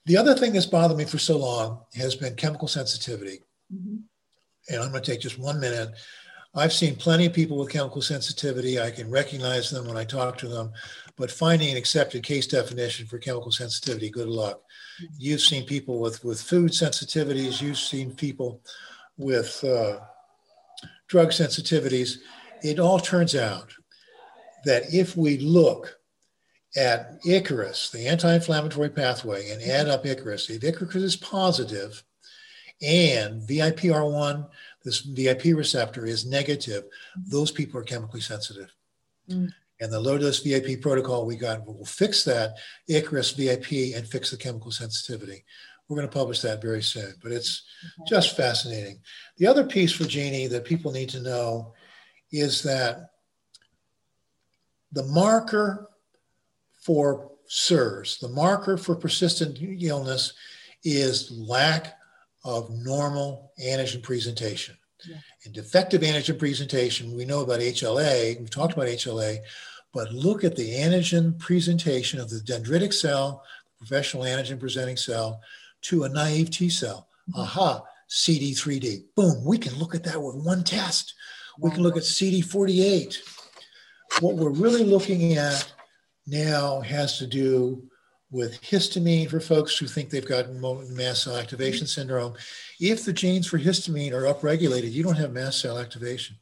[0.05, 3.43] The other thing that's bothered me for so long has been chemical sensitivity.
[3.71, 4.01] Mhm.
[4.69, 5.93] And I'm going to take just one minute.
[6.55, 8.79] I've seen plenty of people with chemical sensitivity.
[8.79, 10.71] I can recognize them when I talk to them,
[11.17, 14.61] but finding an accepted case definition for chemical sensitivity, good luck.
[15.17, 18.61] You've seen people with, with food sensitivities, you've seen people
[19.17, 19.99] with uh,
[21.07, 22.19] drug sensitivities.
[22.63, 23.71] It all turns out
[24.65, 25.97] that if we look
[26.75, 32.03] at Icarus, the anti-inflammatory pathway, and add up Icarus, if Icarus is positive
[32.81, 34.47] and VIPR1,
[34.83, 36.83] this VIP receptor is negative,
[37.27, 38.73] those people are chemically sensitive.
[39.29, 39.51] Mm.
[39.81, 42.55] And the low dose VIP protocol we got will fix that
[42.87, 45.43] Icarus VIP and fix the chemical sensitivity.
[45.87, 47.63] We're going to publish that very soon, but it's
[48.01, 48.09] Okay.
[48.09, 48.99] just fascinating.
[49.37, 51.73] The other piece for GENIE that people need to know
[52.31, 53.11] is that
[54.91, 55.89] the marker
[56.81, 60.33] for CIRS, the marker for persistent illness
[60.83, 61.97] is lack
[62.43, 64.77] of normal antigen presentation.
[65.07, 65.17] Yeah.
[65.43, 69.39] And defective antigen presentation, we know about HLA, we've talked about HLA,
[69.93, 73.43] but look at the antigen presentation of the dendritic cell,
[73.77, 75.41] professional antigen presenting cell,
[75.81, 77.07] to a naive T cell.
[77.29, 77.39] Mhm.
[77.39, 79.05] Aha, CD3D.
[79.15, 81.13] Boom, we can look at that with one test.
[81.59, 83.17] We can look at CD48.
[84.19, 85.71] What we're really looking at
[86.27, 87.83] now has to do
[88.31, 92.33] with histamine for folks who think they've got mast cell activation syndrome.
[92.79, 96.35] If the genes for histamine are upregulated, you don't have mast cell activation.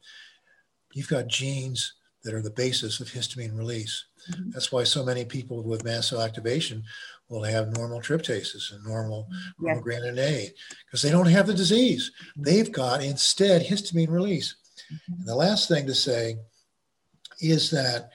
[0.93, 1.93] You've got genes
[2.23, 4.05] that are the basis of histamine release.
[4.31, 4.53] Mhm.
[4.53, 6.83] That's why so many people with mast cell activation
[7.27, 9.27] will have normal tryptases and normal
[9.61, 9.79] Yes.
[9.83, 10.53] granin A
[10.85, 12.11] because they don't have the disease.
[12.37, 14.55] They've got instead histamine release.
[14.91, 15.19] Mhm.
[15.19, 16.37] And the last thing to say
[17.39, 18.11] is that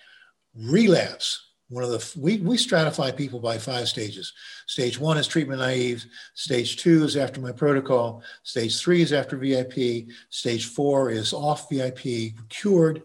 [0.54, 4.32] relapse, one of the, we, we stratify people by five stages.
[4.66, 6.04] Stage one is treatment naive.
[6.34, 8.22] Stage two is after my protocol.
[8.42, 10.08] Stage three is after VIP.
[10.30, 13.02] Stage four is off VIP, cured.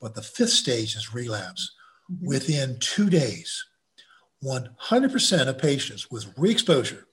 [0.00, 1.72] But the fifth stage is relapse.
[2.10, 2.26] Mhm.
[2.26, 3.64] Within two days,
[4.42, 7.06] 100% of patients with re-exposure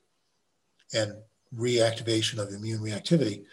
[0.94, 1.16] and
[1.56, 3.46] reactivation of immune reactivity,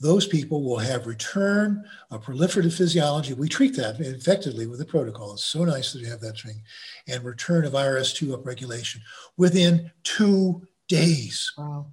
[0.00, 3.34] those people will have return of proliferative physiology.
[3.34, 5.34] We treat that effectively with the protocol.
[5.34, 6.62] It's so nice that you have that thing.
[7.06, 9.00] And return of IRS2 upregulation
[9.36, 11.52] within two days.
[11.58, 11.88] Wow.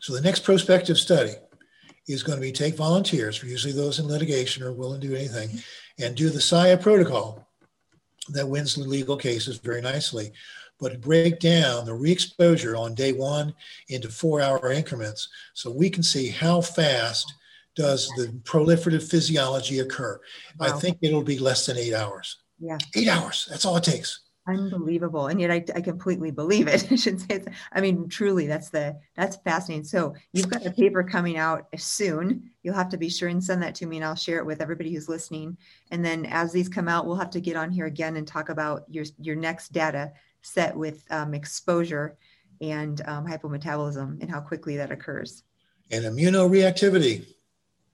[0.00, 1.34] So the next prospective study
[2.08, 5.50] is going to be take volunteers, usually those in litigation or willing to do anything,
[5.98, 7.46] and do the SIA protocol
[8.30, 10.32] that wins legal cases very nicely,
[10.80, 13.54] but break down the re-exposure on day one
[13.88, 17.34] into four-hour increments so we can see how fast
[17.74, 20.20] does the proliferative physiology occur.
[20.60, 22.38] I think it'll be less than eight hours.
[22.58, 22.78] Yeah.
[22.96, 24.20] Eight hours, that's all it takes.
[24.48, 25.26] Unbelievable.
[25.26, 26.88] And yet I, I completely believe it.
[26.90, 29.84] I should say it's, I mean, truly that's the, that's fascinating.
[29.84, 32.50] So you've got a paper coming out soon.
[32.62, 34.62] You'll have to be sure and send that to me and I'll share it with
[34.62, 35.56] everybody who's listening.
[35.90, 38.48] And then as these come out, we'll have to get on here again and talk
[38.48, 40.12] about your, your next data
[40.42, 42.16] set with um, exposure
[42.60, 45.42] and um, hypometabolism and how quickly that occurs.
[45.90, 47.26] And immunoreactivity.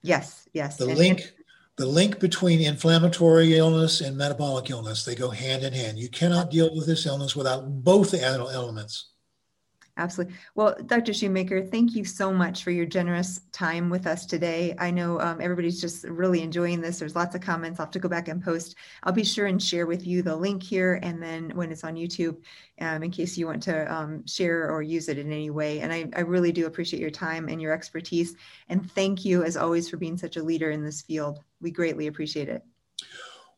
[0.03, 0.77] Yes, yes.
[0.77, 1.33] The and, link,
[1.77, 5.99] the link between inflammatory illness and metabolic illness, they go hand in hand.
[5.99, 9.14] You cannot deal with this illness without both the elements.
[9.97, 10.35] Absolutely.
[10.57, 11.13] Well, Dr.
[11.13, 14.75] Shoemaker, thank you so much for your generous time with us today.
[14.79, 16.99] I know um, everybody's just really enjoying this.
[16.99, 17.79] There's lots of comments.
[17.79, 18.75] I'll have to go back and post.
[19.05, 21.95] I'll be sure and share with you the link here and then when it's on
[21.95, 22.39] YouTube
[22.81, 25.79] um, in case you want to um, share or use it in any way.
[25.81, 28.35] And I, I really do appreciate your time and your expertise.
[28.69, 31.39] And thank you, as always, for being such a leader in this field.
[31.61, 32.65] We greatly appreciate it.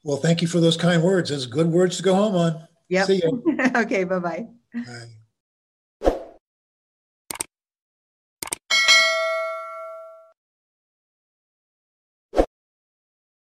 [0.03, 1.31] Well, thank you for those kind words.
[1.31, 2.69] Those good words to go home on.
[2.91, 3.05] Yeah.
[3.05, 3.43] See you.
[3.75, 4.05] okay.
[4.05, 4.47] Bye-bye.
[4.75, 5.07] Bye.